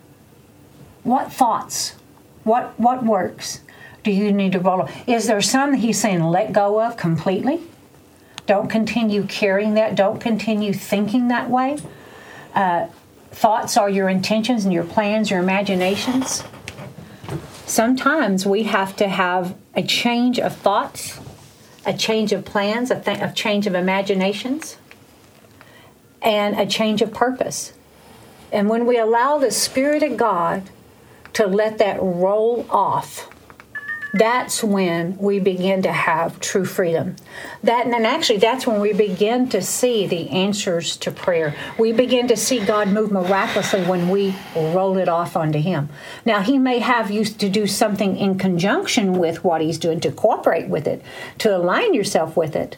What 1.03 1.31
thoughts? 1.31 1.95
What 2.43 2.77
what 2.79 3.03
works 3.03 3.61
do 4.03 4.11
you 4.11 4.31
need 4.31 4.53
to 4.53 4.59
roll? 4.59 4.89
Is 5.05 5.27
there 5.27 5.41
some 5.41 5.71
that 5.71 5.77
He's 5.77 5.99
saying 5.99 6.23
let 6.23 6.51
go 6.51 6.81
of 6.81 6.97
completely? 6.97 7.61
Don't 8.45 8.69
continue 8.69 9.23
carrying 9.23 9.73
that. 9.73 9.95
Don't 9.95 10.19
continue 10.19 10.73
thinking 10.73 11.27
that 11.27 11.49
way. 11.49 11.77
Uh, 12.55 12.87
thoughts 13.31 13.77
are 13.77 13.89
your 13.89 14.09
intentions 14.09 14.65
and 14.65 14.73
your 14.73 14.83
plans, 14.83 15.29
your 15.29 15.39
imaginations. 15.39 16.43
Sometimes 17.65 18.45
we 18.45 18.63
have 18.63 18.95
to 18.95 19.07
have 19.07 19.55
a 19.75 19.83
change 19.83 20.39
of 20.39 20.55
thoughts, 20.55 21.19
a 21.85 21.93
change 21.93 22.31
of 22.31 22.45
plans, 22.45 22.91
a, 22.91 22.99
th- 22.99 23.19
a 23.19 23.31
change 23.33 23.67
of 23.67 23.75
imaginations, 23.75 24.77
and 26.21 26.59
a 26.59 26.65
change 26.65 27.01
of 27.01 27.13
purpose. 27.13 27.73
And 28.51 28.69
when 28.69 28.85
we 28.85 28.97
allow 28.97 29.37
the 29.37 29.51
Spirit 29.51 30.03
of 30.03 30.17
God 30.17 30.63
to 31.33 31.45
let 31.45 31.77
that 31.79 32.01
roll 32.01 32.65
off, 32.69 33.29
that's 34.13 34.63
when 34.63 35.17
we 35.17 35.39
begin 35.39 35.81
to 35.83 35.91
have 35.91 36.39
true 36.39 36.65
freedom. 36.65 37.15
That 37.63 37.87
and 37.87 38.05
actually 38.05 38.39
that's 38.39 38.65
when 38.65 38.79
we 38.79 38.93
begin 38.93 39.49
to 39.49 39.61
see 39.61 40.07
the 40.07 40.29
answers 40.29 40.95
to 40.97 41.11
prayer. 41.11 41.55
We 41.77 41.91
begin 41.91 42.27
to 42.29 42.37
see 42.37 42.63
God 42.63 42.87
move 42.89 43.11
miraculously 43.11 43.83
when 43.83 44.09
we 44.09 44.35
roll 44.55 44.97
it 44.97 45.09
off 45.09 45.35
onto 45.35 45.59
him. 45.59 45.89
Now 46.25 46.41
he 46.41 46.57
may 46.57 46.79
have 46.79 47.11
you 47.11 47.25
to 47.25 47.49
do 47.49 47.67
something 47.67 48.17
in 48.17 48.37
conjunction 48.37 49.13
with 49.13 49.43
what 49.43 49.61
he's 49.61 49.77
doing 49.77 49.99
to 50.01 50.11
cooperate 50.11 50.69
with 50.69 50.87
it, 50.87 51.03
to 51.39 51.55
align 51.55 51.93
yourself 51.93 52.37
with 52.37 52.55
it. 52.55 52.77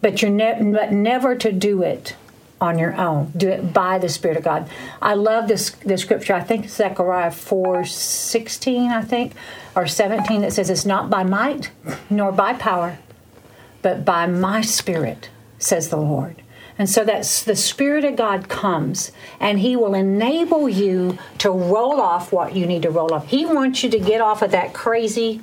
But 0.00 0.22
you're 0.22 0.30
ne- 0.30 0.72
but 0.72 0.92
never 0.92 1.34
to 1.36 1.52
do 1.52 1.82
it 1.82 2.16
on 2.60 2.78
your 2.78 2.94
own. 2.94 3.32
Do 3.36 3.48
it 3.48 3.72
by 3.72 3.98
the 3.98 4.08
Spirit 4.08 4.36
of 4.36 4.44
God. 4.44 4.68
I 5.00 5.14
love 5.14 5.48
this 5.48 5.70
the 5.70 5.96
scripture. 5.96 6.34
I 6.34 6.42
think 6.42 6.68
Zechariah 6.68 7.30
four 7.30 7.84
sixteen, 7.84 8.90
I 8.90 9.02
think, 9.02 9.32
or 9.74 9.86
seventeen 9.86 10.42
that 10.42 10.52
says 10.52 10.70
it's 10.70 10.84
not 10.84 11.08
by 11.08 11.24
might 11.24 11.70
nor 12.10 12.32
by 12.32 12.52
power, 12.52 12.98
but 13.82 14.04
by 14.04 14.26
my 14.26 14.60
spirit, 14.60 15.30
says 15.58 15.88
the 15.88 15.96
Lord. 15.96 16.42
And 16.78 16.88
so 16.88 17.04
that's 17.04 17.42
the 17.42 17.56
Spirit 17.56 18.04
of 18.06 18.16
God 18.16 18.48
comes 18.48 19.12
and 19.38 19.58
He 19.58 19.76
will 19.76 19.94
enable 19.94 20.68
you 20.68 21.18
to 21.38 21.50
roll 21.50 22.00
off 22.00 22.32
what 22.32 22.56
you 22.56 22.66
need 22.66 22.82
to 22.82 22.90
roll 22.90 23.12
off. 23.12 23.26
He 23.26 23.44
wants 23.44 23.82
you 23.82 23.90
to 23.90 23.98
get 23.98 24.20
off 24.22 24.40
of 24.40 24.50
that 24.52 24.72
crazy 24.72 25.42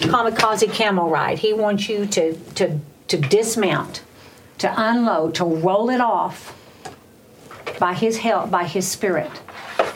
kamikaze 0.00 0.70
camel 0.72 1.08
ride. 1.08 1.38
He 1.38 1.52
wants 1.54 1.88
you 1.88 2.06
to 2.06 2.34
to 2.56 2.80
to 3.08 3.16
dismount 3.16 4.02
to 4.58 4.72
unload, 4.76 5.34
to 5.36 5.44
roll 5.44 5.90
it 5.90 6.00
off 6.00 6.56
by 7.78 7.94
His 7.94 8.18
help, 8.18 8.50
by 8.50 8.64
His 8.64 8.86
Spirit. 8.86 9.30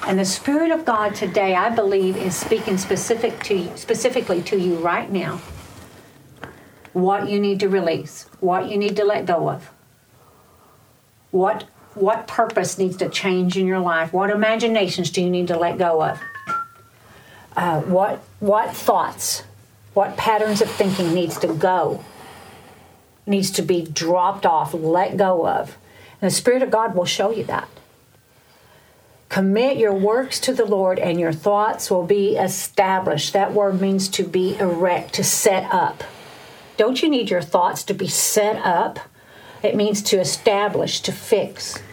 And 0.07 0.19
the 0.19 0.25
Spirit 0.25 0.71
of 0.71 0.85
God 0.85 1.15
today, 1.15 1.55
I 1.55 1.71
believe, 1.71 2.17
is 2.17 2.35
speaking 2.35 2.79
specific 2.79 3.43
to 3.45 3.55
you, 3.55 3.77
specifically 3.77 4.43
to 4.43 4.59
you 4.59 4.77
right 4.77 5.11
now. 5.11 5.41
What 6.93 7.29
you 7.29 7.39
need 7.39 7.61
to 7.61 7.69
release, 7.69 8.27
what 8.41 8.69
you 8.69 8.79
need 8.79 8.97
to 8.97 9.05
let 9.05 9.27
go 9.27 9.51
of, 9.51 9.71
what 11.31 11.65
what 11.95 12.29
purpose 12.29 12.79
needs 12.79 12.97
to 12.97 13.09
change 13.09 13.57
in 13.57 13.67
your 13.67 13.81
life, 13.81 14.13
what 14.13 14.31
imaginations 14.31 15.11
do 15.11 15.21
you 15.21 15.29
need 15.29 15.49
to 15.49 15.59
let 15.59 15.79
go 15.79 16.03
of, 16.03 16.21
uh, 17.57 17.81
what 17.83 18.21
what 18.41 18.75
thoughts, 18.75 19.43
what 19.95 20.17
patterns 20.17 20.63
of 20.63 20.71
thinking 20.71 21.13
needs 21.13 21.39
to 21.39 21.49
go 21.49 22.03
needs 23.29 23.51
to 23.53 23.63
be 23.63 23.83
dropped 23.83 24.47
off, 24.47 24.75
let 24.75 25.17
go 25.17 25.47
of. 25.47 25.77
And 26.21 26.31
the 26.31 26.35
Spirit 26.35 26.63
of 26.63 26.71
God 26.71 26.95
will 26.95 27.05
show 27.05 27.31
you 27.31 27.45
that. 27.45 27.69
Commit 29.29 29.77
your 29.77 29.93
works 29.93 30.41
to 30.41 30.55
the 30.55 30.65
Lord, 30.65 30.99
and 30.99 31.21
your 31.21 31.33
thoughts 31.33 31.91
will 31.91 32.07
be 32.07 32.37
established. 32.37 33.35
That 33.35 33.53
word 33.53 33.81
means 33.81 34.09
to 34.11 34.25
be 34.25 34.57
erect, 34.57 35.15
to 35.15 35.25
set 35.25 35.73
up. 35.73 36.03
Don't 36.79 37.03
you 37.03 37.11
need 37.11 37.29
your 37.29 37.43
thoughts 37.43 37.83
to 37.85 37.95
be 37.95 38.09
set 38.09 38.57
up? 38.65 38.99
It 39.63 39.77
means 39.77 40.01
to 40.05 40.19
establish, 40.19 41.01
to 41.03 41.13
fix. 41.13 41.79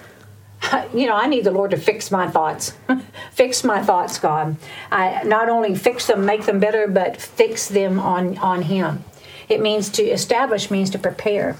You 0.95 1.05
know, 1.05 1.15
I 1.15 1.27
need 1.27 1.43
the 1.43 1.51
Lord 1.51 1.71
to 1.71 1.77
fix 1.77 2.09
my 2.09 2.27
thoughts. 2.27 2.73
fix 3.31 3.63
my 3.63 3.83
thoughts, 3.83 4.17
God. 4.17 4.55
I 4.91 5.21
not 5.23 5.47
only 5.47 5.75
fix 5.75 6.07
them, 6.07 6.25
make 6.25 6.45
them 6.45 6.59
better, 6.59 6.87
but 6.87 7.21
fix 7.21 7.67
them 7.67 7.99
on, 7.99 8.39
on 8.39 8.63
Him. 8.63 9.03
It 9.47 9.61
means 9.61 9.89
to 9.91 10.03
establish, 10.03 10.71
means 10.71 10.89
to 10.91 10.99
prepare. 10.99 11.57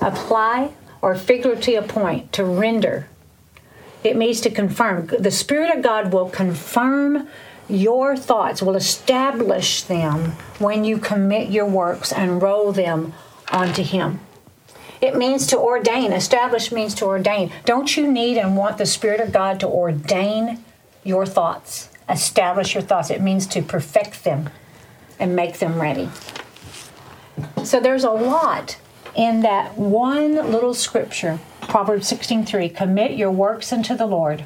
Apply 0.00 0.72
or 1.00 1.14
figuratively 1.14 1.76
appoint, 1.76 2.32
to 2.32 2.44
render. 2.44 3.08
It 4.02 4.16
means 4.16 4.40
to 4.42 4.50
confirm. 4.50 5.06
The 5.06 5.30
Spirit 5.30 5.74
of 5.76 5.82
God 5.82 6.12
will 6.12 6.28
confirm 6.28 7.28
your 7.68 8.16
thoughts, 8.16 8.62
will 8.62 8.76
establish 8.76 9.82
them 9.82 10.32
when 10.58 10.84
you 10.84 10.98
commit 10.98 11.50
your 11.50 11.66
works 11.66 12.12
and 12.12 12.42
roll 12.42 12.72
them 12.72 13.14
onto 13.50 13.82
Him. 13.82 14.20
It 15.00 15.16
means 15.16 15.46
to 15.48 15.58
ordain. 15.58 16.12
Establish 16.12 16.72
means 16.72 16.94
to 16.96 17.04
ordain. 17.04 17.50
Don't 17.64 17.96
you 17.96 18.10
need 18.10 18.38
and 18.38 18.56
want 18.56 18.78
the 18.78 18.86
Spirit 18.86 19.20
of 19.20 19.32
God 19.32 19.60
to 19.60 19.66
ordain 19.66 20.64
your 21.02 21.26
thoughts? 21.26 21.90
Establish 22.08 22.74
your 22.74 22.82
thoughts. 22.82 23.10
It 23.10 23.20
means 23.20 23.46
to 23.48 23.62
perfect 23.62 24.24
them 24.24 24.50
and 25.18 25.36
make 25.36 25.58
them 25.58 25.80
ready. 25.80 26.08
So 27.64 27.80
there's 27.80 28.04
a 28.04 28.10
lot 28.10 28.78
in 29.14 29.42
that 29.42 29.76
one 29.78 30.34
little 30.34 30.74
scripture, 30.74 31.38
Proverbs 31.62 32.06
16:3, 32.08 32.68
commit 32.68 33.12
your 33.12 33.30
works 33.30 33.72
unto 33.72 33.96
the 33.96 34.06
Lord, 34.06 34.44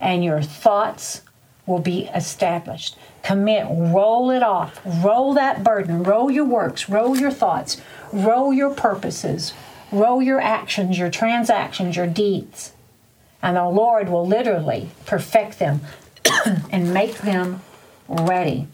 and 0.00 0.24
your 0.24 0.42
thoughts 0.42 1.22
will 1.66 1.78
be 1.78 2.08
established. 2.14 2.96
Commit, 3.22 3.66
roll 3.68 4.30
it 4.30 4.42
off, 4.42 4.80
roll 4.84 5.34
that 5.34 5.62
burden, 5.62 6.02
roll 6.02 6.30
your 6.30 6.44
works, 6.44 6.88
roll 6.88 7.16
your 7.16 7.30
thoughts, 7.30 7.80
roll 8.12 8.52
your 8.52 8.70
purposes, 8.70 9.52
roll 9.92 10.22
your 10.22 10.40
actions, 10.40 10.98
your 10.98 11.10
transactions, 11.10 11.96
your 11.96 12.06
deeds. 12.06 12.72
And 13.42 13.56
the 13.56 13.68
Lord 13.68 14.08
will 14.08 14.26
literally 14.26 14.90
perfect 15.06 15.58
them 15.58 15.80
and 16.70 16.92
make 16.92 17.18
them 17.18 17.62
ready, 18.08 18.66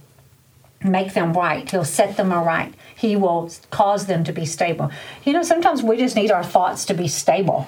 make 0.82 1.14
them 1.14 1.32
right. 1.32 1.70
He'll 1.70 1.84
set 1.84 2.16
them 2.16 2.32
aright. 2.32 2.74
He 2.96 3.14
will 3.14 3.50
cause 3.70 4.06
them 4.06 4.24
to 4.24 4.32
be 4.32 4.46
stable. 4.46 4.90
You 5.24 5.34
know, 5.34 5.42
sometimes 5.42 5.82
we 5.82 5.98
just 5.98 6.16
need 6.16 6.30
our 6.30 6.42
thoughts 6.42 6.86
to 6.86 6.94
be 6.94 7.08
stable. 7.08 7.66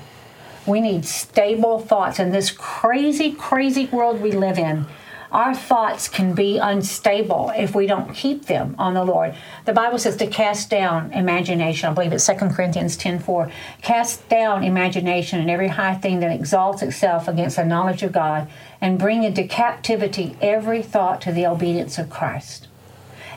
We 0.67 0.81
need 0.81 1.05
stable 1.05 1.79
thoughts 1.79 2.19
in 2.19 2.33
this 2.33 2.51
crazy, 2.51 3.33
crazy 3.33 3.87
world 3.87 4.21
we 4.21 4.33
live 4.33 4.59
in. 4.59 4.87
Our 5.31 5.55
thoughts 5.55 6.09
can 6.09 6.33
be 6.33 6.57
unstable 6.57 7.53
if 7.55 7.75
we 7.75 7.87
don't 7.87 8.15
keep 8.15 8.47
them 8.47 8.75
on 8.79 8.95
the 8.95 9.05
Lord. 9.05 9.35
The 9.67 9.75
Bible 9.75 9.99
says 9.99 10.17
to 10.17 10.27
cast 10.27 10.71
down 10.71 11.13
imagination. 11.13 11.91
I 11.91 11.93
believe 11.93 12.15
it's 12.15 12.27
2 12.27 12.35
Corinthians 12.49 12.97
10 12.97 13.19
4. 13.19 13.51
Cast 13.83 14.27
down 14.31 14.65
imagination 14.65 15.41
and 15.41 15.51
every 15.51 15.69
high 15.69 15.97
thing 15.97 16.21
that 16.21 16.33
exalts 16.33 16.81
itself 16.81 17.29
against 17.29 17.57
the 17.57 17.65
knowledge 17.65 18.03
of 18.03 18.13
God, 18.13 18.49
and 18.81 18.99
bring 18.99 19.23
into 19.23 19.45
captivity 19.45 20.37
every 20.41 20.83
thought 20.83 21.21
to 21.23 21.33
the 21.33 21.47
obedience 21.47 21.99
of 21.99 22.09
Christ. 22.09 22.68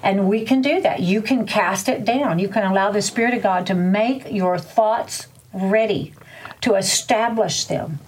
And 0.04 0.28
we 0.28 0.46
can 0.46 0.62
do 0.62 0.82
that. 0.82 1.02
You 1.02 1.22
can 1.22 1.46
cast 1.46 1.88
it 1.88 2.06
down. 2.06 2.40
You 2.40 2.50
can 2.50 2.64
allow 2.64 2.92
the 2.92 3.02
Spirit 3.02 3.34
of 3.34 3.44
God 3.44 3.68
to 3.68 3.76
make 3.76 4.32
your 4.32 4.58
thoughts 4.58 5.28
ready, 5.54 6.14
to 6.62 6.76
establish 6.76 7.66
them. 7.66 8.00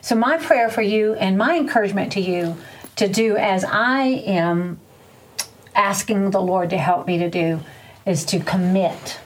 So, 0.00 0.14
my 0.14 0.38
prayer 0.38 0.68
for 0.68 0.82
you 0.82 1.14
and 1.14 1.38
my 1.38 1.56
encouragement 1.56 2.12
to 2.12 2.20
you 2.20 2.56
to 2.96 3.08
do 3.08 3.36
as 3.36 3.64
I 3.64 4.02
am 4.02 4.80
asking 5.74 6.30
the 6.30 6.40
Lord 6.40 6.70
to 6.70 6.78
help 6.78 7.06
me 7.06 7.18
to 7.18 7.30
do 7.30 7.60
is 8.04 8.24
to 8.26 8.40
commit. 8.40 9.20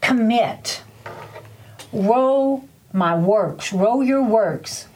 Commit. 0.00 0.82
Roll 1.92 2.68
my 2.92 3.16
works, 3.16 3.72
roll 3.72 4.02
your 4.02 4.22
works 4.22 4.86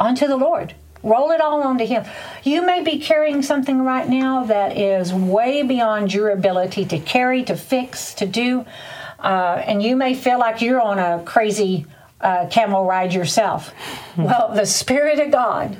unto 0.00 0.26
the 0.26 0.36
Lord. 0.36 0.74
Roll 1.02 1.30
it 1.30 1.40
all 1.40 1.62
onto 1.62 1.86
Him. 1.86 2.04
You 2.42 2.64
may 2.64 2.82
be 2.82 2.98
carrying 2.98 3.42
something 3.42 3.82
right 3.82 4.08
now 4.08 4.44
that 4.44 4.76
is 4.76 5.12
way 5.12 5.62
beyond 5.62 6.12
your 6.12 6.30
ability 6.30 6.84
to 6.86 6.98
carry, 6.98 7.44
to 7.44 7.56
fix, 7.56 8.14
to 8.14 8.26
do. 8.26 8.66
Uh, 9.18 9.62
and 9.66 9.82
you 9.82 9.96
may 9.96 10.14
feel 10.14 10.38
like 10.38 10.60
you're 10.60 10.80
on 10.80 10.98
a 10.98 11.22
crazy 11.24 11.86
uh, 12.20 12.46
camel 12.50 12.84
ride 12.84 13.12
yourself. 13.12 13.72
well, 14.16 14.52
the 14.54 14.66
Spirit 14.66 15.18
of 15.20 15.30
God 15.30 15.76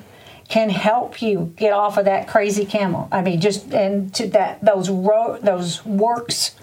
can 0.49 0.71
help 0.71 1.21
you 1.21 1.53
get 1.57 1.73
off 1.73 1.99
of 1.99 2.07
that 2.07 2.27
crazy 2.27 2.65
camel. 2.65 3.09
I 3.13 3.21
mean, 3.23 3.41
just 3.41 3.73
and 3.73 4.15
to 4.15 4.29
that 4.29 4.65
those 4.65 4.89
ro- 4.89 5.39
those 5.43 5.85
works 5.85 6.55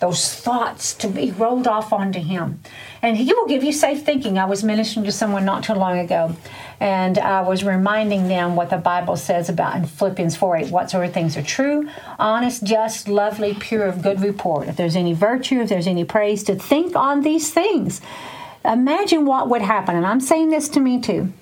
those 0.00 0.34
thoughts 0.34 0.94
to 0.94 1.06
be 1.06 1.30
rolled 1.30 1.68
off 1.68 1.92
onto 1.92 2.18
Him. 2.18 2.60
And 3.02 3.16
He 3.16 3.32
will 3.34 3.46
give 3.46 3.64
you 3.64 3.72
safe 3.72 4.04
thinking. 4.04 4.38
I 4.38 4.44
was 4.44 4.62
ministering 4.62 5.04
to 5.06 5.12
someone 5.12 5.44
not 5.44 5.64
too 5.64 5.74
long 5.74 5.98
ago, 5.98 6.36
and 6.78 7.18
I 7.18 7.42
was 7.42 7.64
reminding 7.64 8.28
them 8.28 8.54
what 8.54 8.70
the 8.70 8.76
Bible 8.78 9.16
says 9.16 9.48
about 9.48 9.76
in 9.76 9.86
Philippians 9.86 10.36
4 10.36 10.56
8, 10.58 10.70
what 10.70 10.90
sort 10.90 11.04
of 11.04 11.12
things 11.12 11.36
are 11.36 11.42
true, 11.42 11.88
honest, 12.18 12.62
just, 12.62 13.08
lovely, 13.08 13.54
pure, 13.54 13.86
of 13.86 14.02
good 14.02 14.20
report. 14.20 14.68
If 14.68 14.76
there's 14.76 14.96
any 14.96 15.12
virtue, 15.12 15.60
if 15.60 15.68
there's 15.68 15.88
any 15.88 16.04
praise, 16.04 16.44
to 16.44 16.54
think 16.54 16.94
on 16.94 17.22
these 17.22 17.52
things. 17.52 18.00
Imagine 18.64 19.26
what 19.26 19.48
would 19.48 19.62
happen, 19.62 19.96
and 19.96 20.06
I'm 20.06 20.20
saying 20.20 20.50
this 20.50 20.68
to 20.70 20.80
me 20.80 21.00
too. 21.00 21.32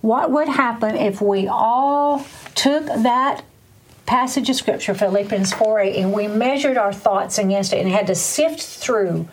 What 0.00 0.30
would 0.30 0.48
happen 0.48 0.96
if 0.96 1.20
we 1.20 1.46
all 1.46 2.24
took 2.54 2.86
that 2.86 3.44
passage 4.06 4.50
of 4.50 4.56
scripture, 4.56 4.94
Philippians 4.94 5.52
4 5.52 5.80
8, 5.80 5.96
and 5.96 6.12
we 6.12 6.26
measured 6.26 6.78
our 6.78 6.92
thoughts 6.92 7.38
against 7.38 7.74
it 7.74 7.80
and 7.80 7.88
had 7.90 8.06
to 8.06 8.14
sift 8.14 8.62
through 8.62 9.28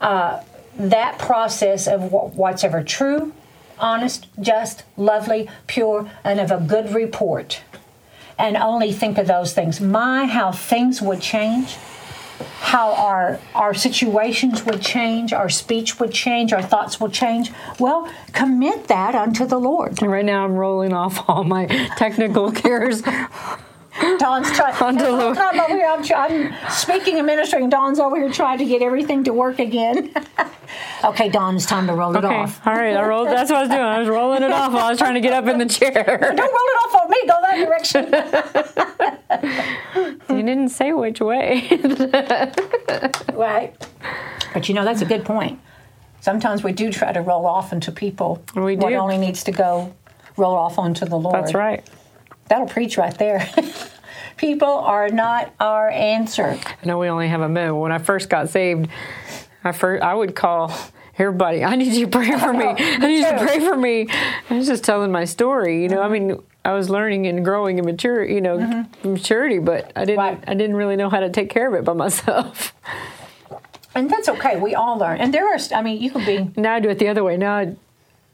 uh, 0.00 0.40
that 0.76 1.18
process 1.18 1.86
of 1.86 2.12
what's 2.12 2.64
ever 2.64 2.82
true, 2.82 3.32
honest, 3.78 4.26
just, 4.40 4.84
lovely, 4.96 5.48
pure, 5.66 6.10
and 6.24 6.40
of 6.40 6.50
a 6.50 6.58
good 6.58 6.94
report. 6.94 7.62
And 8.38 8.56
only 8.56 8.92
think 8.92 9.18
of 9.18 9.26
those 9.26 9.52
things. 9.52 9.80
My, 9.80 10.24
how 10.26 10.52
things 10.52 11.02
would 11.02 11.20
change 11.20 11.76
how 12.60 12.92
our 12.94 13.38
our 13.54 13.74
situations 13.74 14.64
would 14.64 14.80
change, 14.80 15.32
our 15.32 15.48
speech 15.48 16.00
would 16.00 16.12
change, 16.12 16.52
our 16.52 16.62
thoughts 16.62 17.00
would 17.00 17.12
change. 17.12 17.52
Well, 17.78 18.10
commit 18.32 18.88
that 18.88 19.14
unto 19.14 19.44
the 19.46 19.58
Lord. 19.58 20.00
And 20.00 20.10
right 20.10 20.24
now 20.24 20.44
I'm 20.44 20.54
rolling 20.54 20.92
off 20.92 21.28
all 21.28 21.44
my 21.44 21.66
technical 21.96 22.50
cares 22.62 23.02
Dawn's 24.18 24.50
trying. 24.52 24.74
Onto 24.82 25.04
the- 25.04 25.36
I'm 25.40 25.60
over 25.60 25.74
here. 25.74 25.86
I'm, 25.86 26.02
try- 26.02 26.26
I'm 26.28 26.70
speaking 26.70 27.18
and 27.18 27.26
ministering. 27.26 27.68
Dawn's 27.68 27.98
over 28.00 28.16
here 28.16 28.30
trying 28.30 28.58
to 28.58 28.64
get 28.64 28.80
everything 28.82 29.24
to 29.24 29.32
work 29.32 29.58
again. 29.58 30.12
okay, 31.04 31.28
Dawn, 31.28 31.56
it's 31.56 31.66
time 31.66 31.86
to 31.88 31.94
roll 31.94 32.16
it 32.16 32.24
Okay. 32.24 32.34
off. 32.34 32.66
All 32.66 32.72
right. 32.74 32.96
I 32.96 33.06
rolled. 33.06 33.28
That's 33.28 33.50
what 33.50 33.58
I 33.58 33.60
was 33.62 33.68
doing. 33.70 33.80
I 33.82 33.98
was 34.00 34.08
rolling 34.08 34.42
it 34.42 34.50
off 34.50 34.72
while 34.72 34.86
I 34.86 34.90
was 34.90 34.98
trying 34.98 35.14
to 35.14 35.20
get 35.20 35.32
up 35.34 35.46
in 35.46 35.58
the 35.58 35.66
chair. 35.78 35.92
Don't 35.92 36.38
roll 36.38 36.48
it 36.48 36.78
off 36.84 37.02
on 37.02 37.10
me. 37.10 37.16
Go 37.26 37.38
that 37.42 37.56
direction. 37.66 38.04
You 40.36 40.42
didn't 40.42 40.70
say 40.70 40.92
which 40.92 41.20
way. 41.20 41.68
right. 43.34 43.74
But 44.54 44.68
you 44.68 44.74
know, 44.74 44.84
that's 44.84 45.02
a 45.02 45.06
good 45.06 45.24
point. 45.24 45.60
Sometimes 46.20 46.62
we 46.62 46.72
do 46.72 46.90
try 46.92 47.12
to 47.12 47.20
roll 47.20 47.46
off 47.46 47.72
into 47.72 47.90
people. 47.92 48.42
We 48.54 48.76
What 48.76 48.90
do. 48.90 48.94
only 48.96 49.18
needs 49.18 49.44
to 49.44 49.52
go 49.52 49.92
roll 50.36 50.54
off 50.54 50.78
onto 50.78 51.04
the 51.04 51.16
Lord. 51.18 51.34
That's 51.34 51.54
right. 51.54 51.84
That'll 52.48 52.66
preach 52.66 52.98
right 52.98 53.16
there. 53.18 53.48
people 54.36 54.68
are 54.68 55.08
not 55.08 55.52
our 55.60 55.88
answer. 55.90 56.58
I 56.64 56.86
know 56.86 56.98
we 56.98 57.08
only 57.08 57.28
have 57.28 57.40
a 57.40 57.48
minute. 57.48 57.76
When 57.76 57.92
I 57.92 57.98
first 57.98 58.28
got 58.28 58.50
saved, 58.50 58.88
I 59.64 59.72
first 59.72 60.02
I 60.02 60.14
would 60.14 60.34
call 60.34 60.72
everybody. 61.18 61.64
I 61.64 61.76
need 61.76 61.92
you 61.92 62.06
to 62.06 62.10
pray 62.10 62.38
for 62.38 62.52
me. 62.52 62.64
Oh, 62.72 62.76
I 62.78 63.06
need 63.06 63.18
you 63.18 63.30
to 63.30 63.38
pray 63.38 63.60
for 63.60 63.76
me. 63.76 64.08
I 64.50 64.54
was 64.54 64.66
just 64.66 64.84
telling 64.84 65.12
my 65.12 65.24
story. 65.24 65.82
You 65.82 65.88
know, 65.88 66.02
I 66.02 66.08
mean, 66.08 66.42
I 66.64 66.72
was 66.72 66.90
learning 66.90 67.26
and 67.26 67.44
growing 67.44 67.78
in 67.78 67.84
mature. 67.84 68.24
You 68.24 68.40
know, 68.40 68.58
mm-hmm. 68.58 69.12
maturity, 69.12 69.58
but 69.58 69.92
I 69.96 70.04
didn't. 70.04 70.18
Right. 70.18 70.44
I 70.46 70.54
didn't 70.54 70.76
really 70.76 70.96
know 70.96 71.10
how 71.10 71.20
to 71.20 71.30
take 71.30 71.50
care 71.50 71.68
of 71.68 71.74
it 71.74 71.84
by 71.84 71.92
myself. 71.92 72.74
And 73.94 74.08
that's 74.08 74.28
okay. 74.28 74.58
We 74.58 74.74
all 74.74 74.96
learn. 74.96 75.20
And 75.20 75.34
there 75.34 75.46
are, 75.46 75.58
I 75.74 75.82
mean, 75.82 76.00
you 76.00 76.10
can 76.10 76.24
be 76.24 76.60
Now 76.60 76.76
I 76.76 76.80
do 76.80 76.88
it 76.88 76.98
the 76.98 77.08
other 77.08 77.22
way. 77.22 77.36
Now 77.36 77.56
I, 77.56 77.76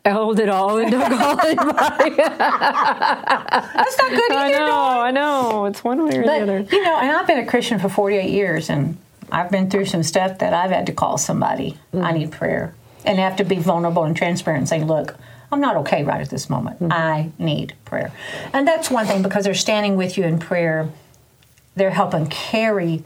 I 0.09 0.11
hold 0.13 0.41
it 0.41 0.49
all 0.49 0.79
and 0.79 0.91
don't 0.91 1.19
call 1.19 1.39
anybody. 1.41 2.17
That's 2.17 3.99
not 3.99 4.11
good 4.11 4.33
I 4.33 4.51
know. 4.53 4.67
Dawn. 4.67 5.07
I 5.07 5.11
know. 5.11 5.67
It's 5.67 5.85
one 5.85 6.03
way 6.03 6.17
or 6.17 6.23
the 6.23 6.33
other. 6.33 6.63
But, 6.63 6.73
you 6.73 6.83
know, 6.83 6.99
and 6.99 7.13
I've 7.13 7.27
been 7.27 7.39
a 7.39 7.45
Christian 7.45 7.79
for 7.79 7.91
48 7.91 8.31
years, 8.31 8.71
and 8.71 8.97
I've 9.31 9.51
been 9.51 9.69
through 9.69 9.85
some 9.85 10.03
stuff 10.03 10.39
that 10.39 10.55
I've 10.55 10.71
had 10.71 10.87
to 10.87 10.93
call 10.93 11.19
somebody. 11.19 11.77
Mm. 11.93 12.05
I 12.05 12.13
need 12.13 12.33
prayer. 12.33 12.75
And 13.05 13.19
have 13.19 13.37
to 13.37 13.45
be 13.45 13.57
vulnerable 13.57 14.05
and 14.05 14.17
transparent 14.17 14.61
and 14.61 14.69
say, 14.69 14.83
look, 14.83 15.15
I'm 15.53 15.61
not 15.61 15.77
okay 15.77 16.05
right 16.05 16.23
at 16.23 16.31
this 16.31 16.49
moment. 16.49 16.81
Mm-hmm. 16.81 16.93
I 16.93 17.31
need 17.39 17.75
prayer. 17.85 18.11
And 18.55 18.67
that's 18.67 18.91
one 18.91 19.05
thing 19.05 19.23
because 19.23 19.45
they're 19.45 19.53
standing 19.53 19.97
with 19.97 20.17
you 20.17 20.25
in 20.25 20.39
prayer. 20.39 20.89
They're 21.77 21.91
helping 21.91 22.29
carry 22.29 23.05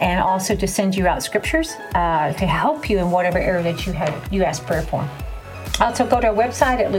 and 0.00 0.18
also 0.18 0.56
to 0.56 0.66
send 0.66 0.96
you 0.96 1.06
out 1.06 1.22
scriptures 1.22 1.74
uh, 1.94 2.32
to 2.32 2.46
help 2.46 2.88
you 2.88 3.00
in 3.00 3.10
whatever 3.10 3.38
area 3.38 3.62
that 3.62 3.86
you 3.86 3.92
have 3.92 4.32
you 4.32 4.44
ask 4.44 4.64
prayer 4.64 4.80
for 4.80 5.06
also, 5.80 6.06
go 6.06 6.20
to 6.20 6.28
our 6.28 6.34
website 6.34 6.80
at 6.80 6.90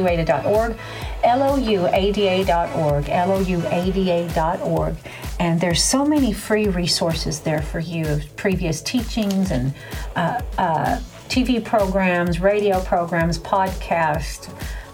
L-O-U-A-D-A.org, 1.24 3.10
L-O-U-A-D-A.org. 3.10 4.96
And 5.40 5.60
there's 5.60 5.84
so 5.84 6.06
many 6.06 6.34
free 6.34 6.68
resources 6.68 7.42
there 7.42 7.62
for 7.62 7.80
you, 7.80 8.20
previous 8.36 8.82
teachings 8.82 9.52
and 9.52 9.74
uh, 10.16 10.42
uh, 10.58 11.00
TV 11.28 11.64
programs, 11.64 12.40
radio 12.40 12.82
programs, 12.82 13.38
podcasts, 13.38 14.50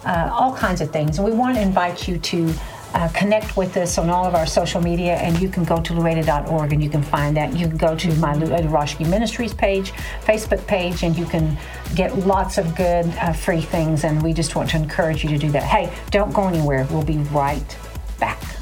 uh, 0.05 0.29
all 0.31 0.55
kinds 0.55 0.81
of 0.81 0.91
things. 0.91 1.19
We 1.19 1.31
want 1.31 1.55
to 1.55 1.61
invite 1.61 2.07
you 2.07 2.17
to 2.17 2.53
uh, 2.95 3.09
connect 3.09 3.57
with 3.57 3.75
us 3.75 3.97
on 3.97 4.09
all 4.09 4.25
of 4.25 4.33
our 4.35 4.45
social 4.45 4.81
media, 4.81 5.15
and 5.15 5.37
you 5.39 5.49
can 5.49 5.65
go 5.65 5.81
to 5.81 5.93
louada.org 5.93 6.71
and 6.71 6.81
you 6.81 6.89
can 6.89 7.03
find 7.03 7.35
that. 7.35 7.53
You 7.53 7.67
can 7.67 7.77
go 7.77 7.95
to 7.95 8.15
my 8.15 8.33
Louada 8.33 8.69
Raschke 8.69 9.07
Ministries 9.07 9.53
page, 9.53 9.91
Facebook 10.23 10.65
page, 10.65 11.03
and 11.03 11.17
you 11.17 11.25
can 11.25 11.57
get 11.93 12.17
lots 12.19 12.57
of 12.57 12.73
good 12.75 13.05
uh, 13.19 13.33
free 13.33 13.61
things. 13.61 14.05
And 14.05 14.23
we 14.23 14.31
just 14.31 14.55
want 14.55 14.69
to 14.69 14.77
encourage 14.77 15.23
you 15.23 15.29
to 15.29 15.37
do 15.37 15.51
that. 15.51 15.63
Hey, 15.63 15.93
don't 16.09 16.33
go 16.33 16.47
anywhere. 16.47 16.87
We'll 16.89 17.03
be 17.03 17.17
right 17.17 17.77
back. 18.17 18.54